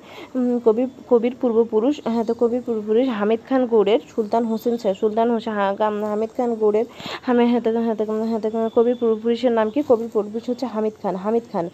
[0.65, 5.55] কবি, কবির পূর্বপুরুষ হ্যাঁ তো কবির পূর্বপুরুষ হামিদ খান গৌড়ের সুলতান হোসেন শাহ সুলতান হোসেন
[6.05, 6.85] হামিদ খান গৌড়ের
[7.23, 9.83] হামে হ্যাঁ তো- হ্যাঁ তো- হ্যাঁ তো কবির পূর্বপুরুষের নাম কি?
[9.89, 11.69] কবির পূর্বপুরুষ হচ্ছে হামিদ খান হামিদ খান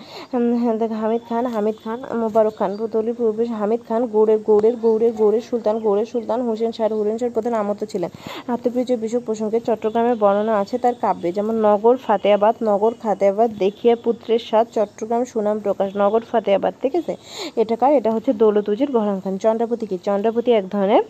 [0.92, 5.78] হামিদ খান হামিদ খান, মোবারক খান পুতলির পূর্বপুরুষ হামিদ খান, গৌড়ের গৌড়ের গৌড়ের গৌড়ের সুলতান
[5.78, 8.10] গৌড়ের সুলতান হোসেন শাহ হোসেন শাহের প্রধান আমত ছিলেন।
[8.48, 14.38] আত্মপরিচয় বিষয় প্রসঙ্গে চট্টগ্রামের বর্ণনা আছে তার কাব্যে, যেমন নগর ফাতেহাবাদ, নগর খাতেহাবাদ, দেখিয়া পুত্রের
[14.38, 17.16] সাথ, চট্টগ্রাম সুনাম প্রকাশ, নগর ফাতেহাবাদ, ঠিক আছে?
[17.56, 17.92] এটা কার?
[17.92, 19.98] এটা হচ্ছে দৌলতুজির বহরাম খান। চন্দ্রাপতি কি?
[20.04, 21.02] চন্দ্রাপতি এক ধরনের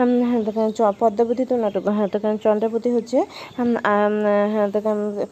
[0.00, 3.18] হ্যাঁ দেখেন চ- পদ্মাবতী তো নাটক হ্যাঁ দেখেন চন্দ্রাপতি হচ্ছে
[4.48, 4.68] হ্যাঁ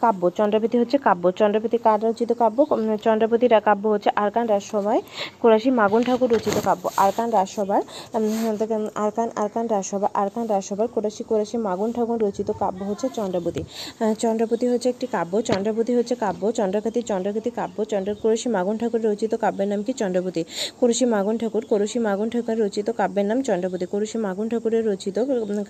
[0.01, 2.59] কাব্য চন্দ্রাপতি হচ্ছে কাব্য চন্দ্রাপতি কার রচিত কাব্য?
[2.71, 5.01] উম, চন্দ্রাপতির কাব্য হচ্ছে আরকান রাজসভায়
[5.43, 8.55] কোরাসি মাগুন ঠাকুর রচিত কাব্য আরকান রাজসভার হ্যাঁ
[8.97, 13.63] আরকান আরকান রাজসভা আরকান রাজসভার কোরাসি কোরাসি মাগুন ঠাকুর রচিত কাব্য হচ্ছে চন্দ্রাবতী।
[14.01, 19.01] আহ, চন্দ্রাপতি হচ্ছে একটি কাব্য চন্দ্রাবতী হচ্ছে কাব্য চন্দ্রাকাতি চন্দ্রাকাতি কাব্য চন্দ্র কোরসি মাগুন ঠাকুর
[19.05, 19.93] রচিত কাব্যের নাম কি?
[19.93, 20.43] চন্দ্রাবতী।
[20.81, 25.17] কোরসি মাগুন ঠাকুর কোরসি মাগুন ঠাকুর রচিত কাব্যের নাম চন্দ্রাবতী কোরসি মাগুন ঠাকুরের রচিত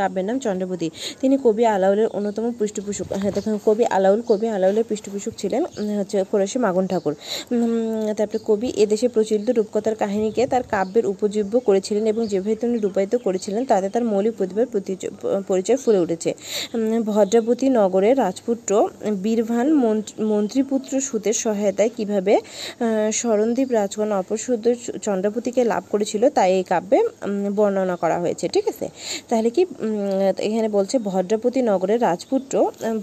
[0.00, 0.88] কাব্যের নাম চন্দ্রাবতী।
[1.20, 5.62] তিনি কবি আলাউলের অন্যতম পৃষ্ঠপোষক। হ্যাঁ দেখুন কবি আলাউল কবি আলাউলের পৃষ্ঠপোষক ছিলেন
[5.98, 7.14] হচ্ছে কোরসি মাগুন ঠাকুর।
[8.18, 13.62] তারপরে কবি এদেশে প্রচলিত রূপকথার কাহিনীকে তার কাব্যের উপজীব্য করেছিলেন এবং যেভাবে তিনি রূপায়িত করেছিলেন
[13.70, 14.66] তাতে তার মৌলিক প্রতিভার
[15.48, 16.30] পরিচয় ফুলে উঠেছে।
[17.08, 18.70] ভদ্রাবতী নগরের রাজপুত্র
[19.24, 19.68] বীরভান
[20.32, 24.64] মন্ত্রীপুত্র সুতের সহায়তায় কীভাবে আহ, স্মরণদ্বীপ রাজগণ অপরশুদ্ধ
[25.06, 26.98] চন্দ্রপতিকে লাভ করেছিল তাই এই কাব্যে
[27.58, 28.86] বর্ণনা করা হয়েছে ঠিক আছে?
[29.30, 29.62] তাহলে কি
[30.48, 32.54] এখানে বলছে ভদ্রপতি নগরের রাজপুত্র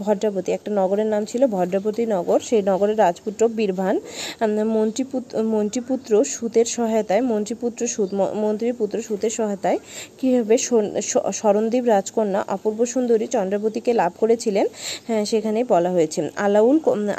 [0.04, 3.96] ভদ্রপতি, একটা নগরের নাম ছিল ভদ্রপতি নগর, সেই নগরের রাজপুত্র বীরভান
[4.78, 8.10] মন্ত্রীপুত্র মন্ত্রীপুত্র সুতের সহায়তায়, মন্ত্রীপুত্র সুত
[8.44, 9.78] মন্ত্রীপুত্র সুতের সহায়তায়
[10.20, 10.56] কীভাবে
[11.40, 14.66] স্মরণদ্বীপ রাজকন্যা অপূর্ব সুন্দরী চন্দ্রাবতীকে লাভ করেছিলেন?
[15.08, 16.78] হ্যাঁ সেখানে বলা হয়েছে। আলাউল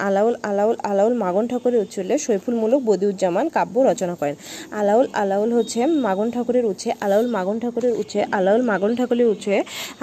[0.08, 4.36] আলাউল আলাউল আলাউল মাগন ঠাকুরের উচ্ছলে সৈফুলমূলক বদিউজ্জামান কাব্য রচনা করেন।
[4.80, 9.54] আলাউল আলাউল হচ্ছে মাগন ঠাকুরের উচ্ছে, আলাউল মাগন ঠাকুরের উচ্ছে আলাউল মাগন ঠাকুরের উচ্ছে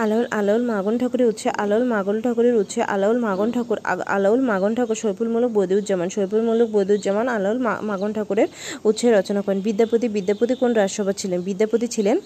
[0.04, 3.78] আলাউল আলাউল মাগন ঠাকুরের উচ্ছে আলাউল মাগন ঠাকুরের উচ্ছে আলাউল মাগন ঠাকুর
[4.16, 8.50] আলাউল মাগন ঠাকুর সৈফুলমূলক বদিউজ্জামান সৈফুলমূলক বদিউজ্জামান আলাউল মাগন ঠাকুরের
[8.90, 11.40] উচ্ছে রচনা করেন। বিদ্যাপতি বিদ্যাপতি কোন রাজসভা ছিলেন?
[11.48, 12.18] বিদ্যাপতি ছিলেন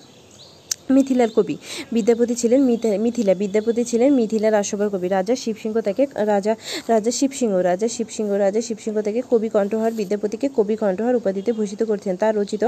[0.89, 1.57] মিথিলার কবি।
[1.91, 6.55] বিদ্যাপতি ছিলেন মিথি- মিথিলা। বিদ্যাপতি ছিলেন মিথিলা রাজসভার কবি। রাজা শিবসিংহ তাকে রাজা
[6.87, 12.15] রাজা শিবসিংহ রাজা শিবসিংহ রাজা শিবসিংহ তাকে কবি কণ্ঠহার বিদ্যাপতিকে কবি কণ্ঠহার উপাধিতে ভূষিত করছেন
[12.15, 12.63] তার রচিত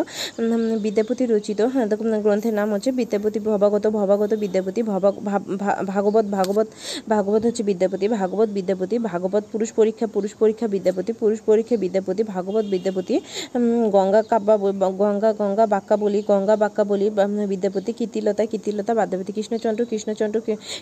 [0.82, 1.88] বিদ্যাপতি রচিত হ্যাঁ,
[2.22, 6.68] গ্রন্থের নাম হচ্ছে বিদ্যাপতি ভবাগত ভবাগত বিদ্যাপতি ভাগবত ভাগবত
[7.10, 12.66] ভাগবত হচ্ছে বিদ্যাপতি ভাগবত বিদ্যাপতি ভাগবত পুরুষ পরীক্ষা পুরুষ পরীক্ষা বিদ্যাপতি পুরুষ পরীক্ষা বিদ্যাপতি ভাগবত
[12.66, 13.20] বিদ্যাপতি
[13.92, 14.58] গঙ্গা কাব্যা
[14.90, 20.38] গঙ্গা গঙ্গা বাক্যা বলি গঙ্গা বাক্যা বলি বা, উম, বিদ্যাপতি কীর্তিলতা কীর্তিলতা বাদ্যাপতি কৃষ্ণচন্দ্র কৃষ্ণচন্দ্র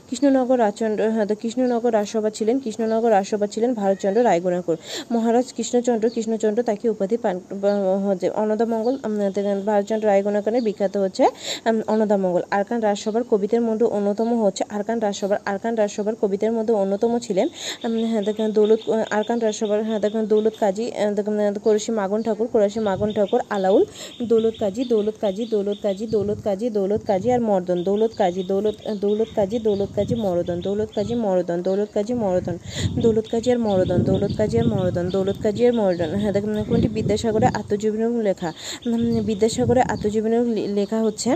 [0.07, 4.75] কৃষ্ণনগর রাজচন্দ্র হ্যাঁ কৃষ্ণনগর রাজসভা ছিলেন কৃষ্ণনগর রাজসভা ছিলেন ভারতচন্দ্র রায়গুণাকর
[5.11, 7.35] মহারাজ কৃষ্ণচন্দ্র কৃষ্ণচন্দ্র তাকে উপাধি পান
[8.35, 8.95] অন্নদামঙ্গল
[9.67, 11.23] ভারতচন্দ্র রায়গুণাকরের বিখ্যাত হচ্ছে
[11.65, 17.11] উম, অন্নদামঙ্গল আরকান রাজসভার কবিতার মধ্যে অন্যতম হচ্ছে আরকান রাজসভার আরকান রাজসভার কবিতার মধ্যে অন্যতম
[17.19, 17.47] ছিলেন
[18.05, 20.85] হ্যাঁ দেখেন দৌলত আরকান রাজসভার হ্যাঁ দেখেন দৌলত কাজী
[21.65, 23.83] কোরসি মাগন ঠাকুর কোরসি মাগন ঠাকুর আলাউল
[24.27, 28.75] দৌলত কাজী দৌলত কাজী দৌলত কাজী দৌলত কাজী দৌলত কাজী আর মর্দন, দৌলত কাজী, দৌলত
[29.01, 32.56] দৌলত কাজী দৌলত কাজী, মরদন, দৌলত কাজী, মরদন, দৌলত কাজী, মরদন,
[33.01, 36.34] দৌলত কাজী আর মরদন, দৌলত কাজী আর মরদন, দৌলত কাজী আর মরদন। হ্যাঁ
[36.69, 36.88] কোনটি?
[36.97, 38.49] বিদ্যাসাগরের আত্মজীবনী লেখা।
[39.30, 40.38] বিদ্যাসাগরের আত্মজীবনী
[40.80, 41.30] লেখা হচ্ছে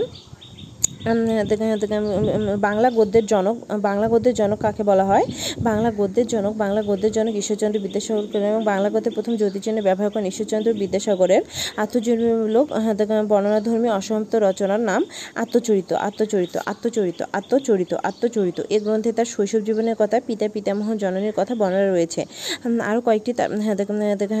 [2.66, 3.56] বাংলা গদ্যের জনক,
[3.88, 5.24] বাংলা গদ্যের জনক কাকে বলা হয়?
[5.68, 10.10] বাংলা গদ্যের জনক, বাংলা গদ্যের জনক ঈশ্বরচন্দ্র বিদ্যাসাগর এবং বাংলা গদ্যের প্রথম জ্যোতির জন্য ব্যবহার
[10.12, 11.42] করেন ঈশ্বরচন্দ্র বিদ্যাসাগরের
[11.82, 12.66] আত্মজীবনীমূলক
[13.32, 15.00] বর্ণনাধর্মী অসমাপ্ত রচনার নাম
[15.42, 21.52] আত্মচরিত আত্মচরিত আত্মচরিত আত্মচরিত আত্মচরিত। এ গ্রন্থে তার শৈশব জীবনের কথা, পিতা পিতামহ জননীর কথা
[21.60, 22.20] বর্ণনা রয়েছে।
[22.90, 23.30] আরও কয়েকটি
[23.66, 23.76] হ্যাঁ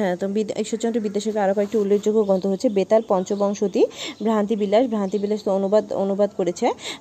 [0.00, 0.14] হ্যাঁ
[0.62, 3.82] ঈশ্বরচন্দ্র বিদ্যাসাগর আরও কয়েকটি উল্লেখযোগ্য গ্রন্থ হচ্ছে বেতাল, পঞ্চবংশতি
[4.26, 6.50] ভ্রান্তি বিলাস ভ্রান্তি বিলাস তো অনুবাদ অনুবাদ করেছে।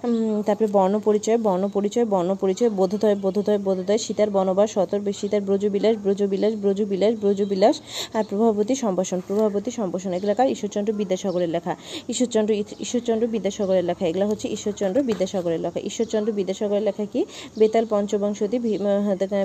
[0.03, 5.41] উম, তারপরে বর্ণ পরিচয় বর্ণ পরিচয় বর্ণ পরিচয় বোধোদয় বোধোদয় বোধোদয় সীতার বনবাস সতর সীতার
[5.41, 7.81] ব্রজবিলাস ব্রজবিলাস ব্রজবিলাস ব্রজবিলাস
[8.13, 11.75] আর প্রভাবতী সম্ভাষণ প্রভাবতী সম্ভাষণ এগুলাকার ঈশ্বরচন্দ্র বিদ্যাসাগরের লেখা।
[12.09, 17.25] ঈশ্বরচন্দ্র ঈশ্বরচন্দ্র বিদ্যাসাগরের লেখা এগুলো হচ্ছে ঈশ্বরচন্দ্র বিদ্যাসাগরের লেখা। ঈশ্বরচন্দ্র বিদ্যাসাগরের লেখা কি?
[17.57, 18.79] বেতাল পঞ্চবংশতি ভি-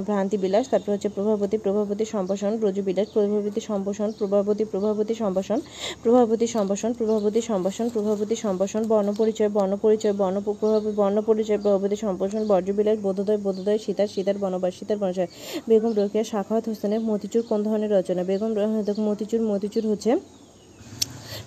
[0.03, 5.61] ভ্রান্তি বিলাস তারপর হচ্ছে প্রভাবতী প্রভাবতী সম্ভাষণ ব্রজবিলাস প্রভাবতী সম্ভাষণ প্রভাবতী প্রভাবতী সম্ভাষণ
[6.03, 9.77] প্রভাবতী সম্ভাষণ প্রভাবতী সম্ভাষণ প্রভাবতী সম্ভাষণ বর্ণ পরিচয় বর্ণ
[10.53, 15.29] প্রভাব বর্ণপরিচয় প্রভৃতি সম্প্রসারণ বর্জ্যবিলাস বোধোদয় বোধোদয় সীতার সীতার বনবাস সীতার বনবাস
[15.69, 18.23] বেগম রোকেয়া সাখাওয়াত হোসেনের মতিচুর কোন ধরনের রচনা?
[18.25, 18.51] বেগম
[19.01, 20.11] মতিচুর মতিচুর হচ্ছে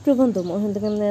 [0.06, 0.36] প্রবন্ধ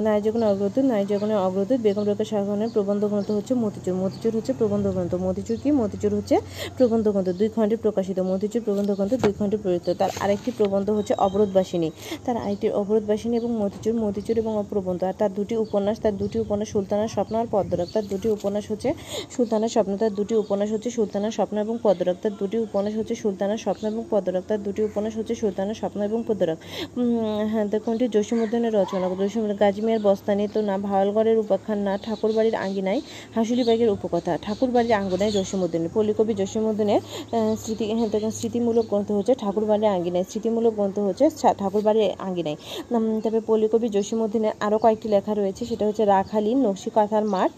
[0.07, 4.52] নারী যখন অগ্রদূত, নারী যখন অগ্রদূত, বেগম রোকের শাহনের প্রবন্ধ গ্রন্থ হচ্ছে মতিচুর। মতিচুর হচ্ছে
[4.52, 5.70] প্রবন্ধ গ্রন্থ। মতিচুর কি?
[5.70, 6.37] মতিচুর হচ্ছে
[6.78, 11.14] প্রবন্ধ গ্রন্থ। দুই খণ্ডে প্রকাশিত। মতিচুর প্রবন্ধ গ্রন্থ দুই খণ্ডে প্রযুক্ত তার আরেকটি প্রবন্ধ হচ্ছে
[11.18, 11.88] অবরোধবাসিনী।
[12.24, 16.68] তার আরেকটি অবরোধবাসিনী এবং মতিচুর মতিচুর এবং প্রবন্ধ আর তার দুটি উপন্যাস, তার দুটি উপন্যাস
[16.68, 18.90] সুলতানার স্বপ্ন আর পদ্মরাগ তার দুটি উপন্যাস হচ্ছে
[19.31, 23.57] সুলতানার স্বপ্ন, তার দুটি উপন্যাস হচ্ছে সুলতানার স্বপ্ন এবং পদ্মরাগ তার দুটি উপন্যাস হচ্ছে সুলতানার
[23.57, 26.59] স্বপ্ন এবং পদ্মরাগ তার দুটি উপন্যাস হচ্ছে সুলতানার স্বপ্ন এবং পদ্মরাগ
[27.52, 27.66] হ্যাঁ
[28.78, 33.00] রচনা। জসীমউদ্দিন গাজীমিয়ার বস্তানি তো না ভাওয়ালগড়ের উপাখ্যান না ঠাকুরবাড়ির আঙ্গিনায়
[33.37, 40.24] হাসুলিবাগের উপকথা। ঠাকুরবাড়ির আঙ্গনায় জসীমউদ্দিনের পল্লীকবি জসীমউদ্দিনের আহ, স্মৃতি হ্যাঁ, স্মৃতিমূলক গ্রন্থ হচ্ছে ঠাকুরবাড়ির আঙ্গিনায়।
[40.31, 41.24] স্মৃতিমূলক গ্রন্থ হচ্ছে
[41.61, 42.57] ঠাকুরবাড়ির আঙ্গিনায়।
[43.22, 47.50] তারপরে পল্লীকবি জসীমউদ্দিনের আরও কয়েকটি লেখা রয়েছে। সেটা হচ্ছে রাখালি নকশিকাথার মাঠ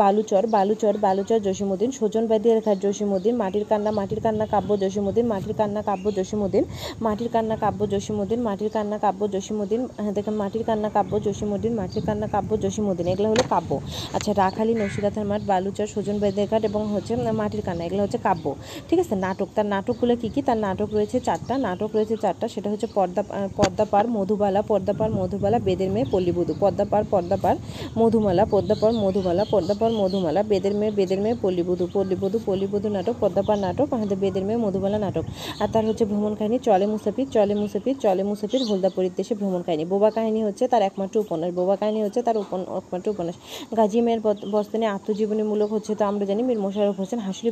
[0.00, 5.54] বালুচর বালুচর বালুচর জসীমউদ্দিন সোজন বাদিয়া লেখা জসীমউদ্দিন মাটির কান্না মাটির কান্না কাব্য জসীমউদ্দিন মাটির
[5.60, 6.64] কান্না কাব্য জসীমউদ্দিন
[7.06, 12.02] মাটির কান্না কাব্য জসীমউদ্দিন মাটির কান্না কাব্য জসীমউদ্দিন হ্যাঁ, দেখেন মাটির কান্না কাব্য জসীমউদ্দিন, মাটির
[12.06, 13.70] কান্না কাব্য জসীমউদ্দিন, এগুলো হলো কাব্য।
[14.16, 18.44] আচ্ছা রাখালি নকশিকাথার মাঠ বালুচর, সোজন বাদিয়া ঘাট এবং হচ্ছে মাটির কান্না, এগুলো হচ্ছে কাব্য।
[18.88, 20.40] ঠিক আছে, নাটক, তার নাটকগুলো কি কি?
[20.48, 23.22] তার নাটক রয়েছে চারটা, নাটক রয়েছে চারটা, সেটা হচ্ছে পর্দা
[23.58, 27.56] পর্দাপার মধুবালা পর্দাপার মধুবালা, বেদের মেয়ে, পল্লীবধূ। পর্দাপার পর্দাপার
[28.00, 33.86] মধুমালা পর্দাপার মধুবালা পর্দাপার মধুমালা, বেদের মেয়ে বেদের মেয়ে, পল্লীবধূ। পল্লীবধূ পল্লীবধূ নাটক পর্দাপার নাটক,
[33.96, 35.24] আমাদের বেদের মেয়ে, মধুবালা নাটক।
[35.62, 39.84] আর তার হচ্ছে ভ্রমণ কাহিনী, চলে মুসাফির চলে মুসাফির চলে মুসাফির হলদাপুরীর দেশে ভ্রমণ কাহিনী।
[39.92, 42.36] বোবা কাহিনী হচ্ছে তার একমাত্র উপন্যাস বোবা কাহিনী হচ্ছে তার
[42.80, 43.36] একমাত্র উপন্যাস।
[43.78, 44.20] গাজী মেয়ের
[44.54, 47.50] বস্তানে আত্মজীবনীমূলক হচ্ছে তো আমরা জানি মীর মোশাররফ হোসেন হাসুলি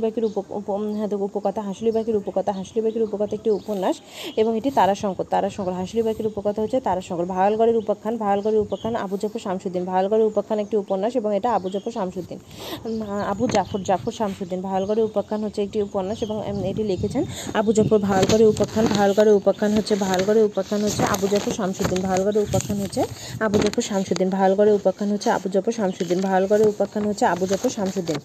[0.59, 0.69] উপ
[0.99, 3.97] হ্যাঁ, উপকথা হাসুলি বাকির উপকথা হাসুলি বাকির উপকথা একটি উপন্যাস
[4.41, 5.75] এবং এটি তারাশঙ্কর তারাশঙ্কর
[6.09, 11.13] বাকির উপকথা হচ্ছে তারাশঙ্কর। ভাওয়ালগড়ের উপাখ্যান ভাওয়ালগড়ের উপাখ্যান আবু জাফর শামসুদ্দিন। ভাওয়ালগড়ের উপাখ্যান একটি উপন্যাস
[11.21, 12.39] এবং এটা আবু জাফর শামসুদ্দিন।
[13.33, 16.37] আবু জাফর জাফর শামসুদ্দিন। ভাওয়ালগড়ের উপাখ্যান হচ্ছে একটি উপন্যাস এবং
[16.71, 17.23] এটি লিখেছেন
[17.61, 22.72] আবু জাফর। ভাওয়ালগড়ের উপাখ্যান ভাওয়ালগড়ের উপাখ্যান হচ্ছে ভাওয়ালগড়ের উপাখ্যান হচ্ছে আবু জাফর শামসুদ্দিন। ভাওয়ালগড়ের উপাখ্যান
[22.85, 23.03] হচ্ছে
[23.45, 28.19] আবু জাফর শামসুদ্দিন। ভাওয়ালগড়ের উপাখ্যান হচ্ছে আবু জাফর শামসুদ্দিন। ভাওয়ালগড়ের উপাখ্যান হচ্ছে আবু জাফর শামসুদ্দিন।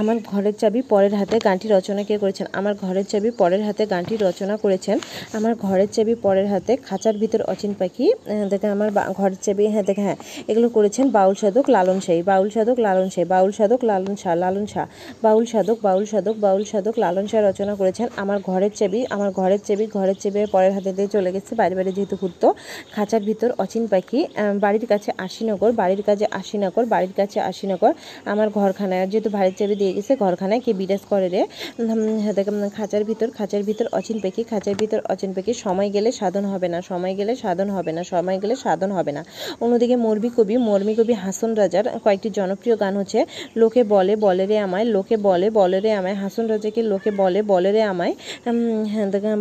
[0.00, 2.46] আমার ঘরের চাবি পরের হাতে গানটি রচনা কে করেছেন?
[2.58, 4.96] আমার ঘরের চাবি পরের হাতে গানটি রচনা করেছেন।
[5.36, 8.06] আমার ঘরের চাবি পরের হাতে খাঁচার ভিতর অচিন পাখি
[8.52, 10.18] দেখেন আমার ঘরের চাবি হ্যাঁ দেখেন হ্যাঁ
[10.50, 14.66] এগুলো করেছেন বাউল সাধক লালন শাহী। বাউল সাধক লালন শাহী, বাউল সাধক লালন শাহ লালন
[14.72, 14.86] শাহ।
[15.24, 19.60] বাউল সাধক বাউল সাধক বাউল সাধক লালন শাহ রচনা করেছেন। আমার ঘরের চাবি, আমার ঘরের
[19.66, 22.46] চাবি ঘরের চাবি পরের হাতে দিয়ে চলে গেছে বাইরে বাইরে যেহেতু ঘুরতো।
[22.94, 24.20] খাঁচার ভিতর অচিন পাখি
[24.64, 27.92] বাড়ির কাছে আশিনগর, বাড়ির কাছে আশিনগর, বাড়ির কাছে আশিনগর,
[28.32, 31.40] আমার ঘরখানায়, যেহেতু ভাইয়ের চাবি দিয়ে গেছে, ঘরখানায় কে বিরাজ করে রে?
[32.76, 36.78] খাঁচার ভিতর খাঁচার ভিতর অচিন পাখি খাঁচার ভিতর অচিন পাখি সময় গেলে সাধন হবে না,
[36.90, 39.22] সময় গেলে সাধন হবে না, সময় গেলে সাধন হবে না।
[39.62, 43.20] অন্যদিকে মরবি কবি, মর্মি কবি হাসন রাজার কয়েকটি জনপ্রিয় গান হচ্ছে,
[43.60, 47.70] লোকে বলে বলে রে আমায়, লোকে বলে বলে রে আমায়। হাসন রাজাকে, লোকে বলে বলে
[47.76, 48.12] রে আমায়।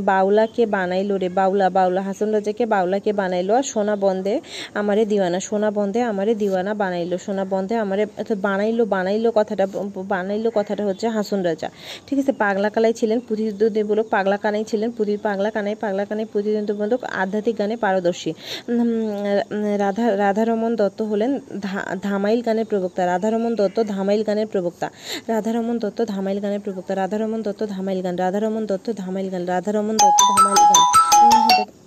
[0.10, 4.34] বাউলাকে বানাইলো রে, বাউলা বাউলা। হাসন রাজাকে বাউলাকে বানাইলো আর সোনা বন্ধে
[4.80, 8.04] আমারে দিওয়ানা, সোনা বন্ধে আমারে দিওয়ানা বানাইলো, সোনা বন্ধে আমারে,
[8.48, 9.66] বানাইলো বানাইলো কথাটা
[10.12, 11.70] বানাইলো কথাটা হচ্ছে হাসন রাজা।
[12.08, 17.02] ঠিক আছে, পাগলা কালাই ছিলেন প্রতিদ্বন্দ্বীমূলক, পাগলা কানাই ছিলেন প্রতি পাগলা কানাই পাগলা কানাই প্রতিদ্বন্দ্বীমূলক,
[17.22, 18.32] আধ্যাত্মিক গানে পারদর্শী।
[19.84, 21.32] রাধা রাধারমন দত্ত হলেন
[22.02, 24.88] ধামাইল গানের প্রবক্তা। রাধারমন দত্ত, ধামাইল গানের প্রবক্তা।
[25.28, 30.20] রাধারমন দত্ত, ধামাইল গানের প্রবক্তা। রাধারমন দত্ত, ধামাইল গান। রাধারমন দত্ত, ধামাইল গান। রাধারমন দত্ত,
[30.32, 31.83] ধামাইল গান।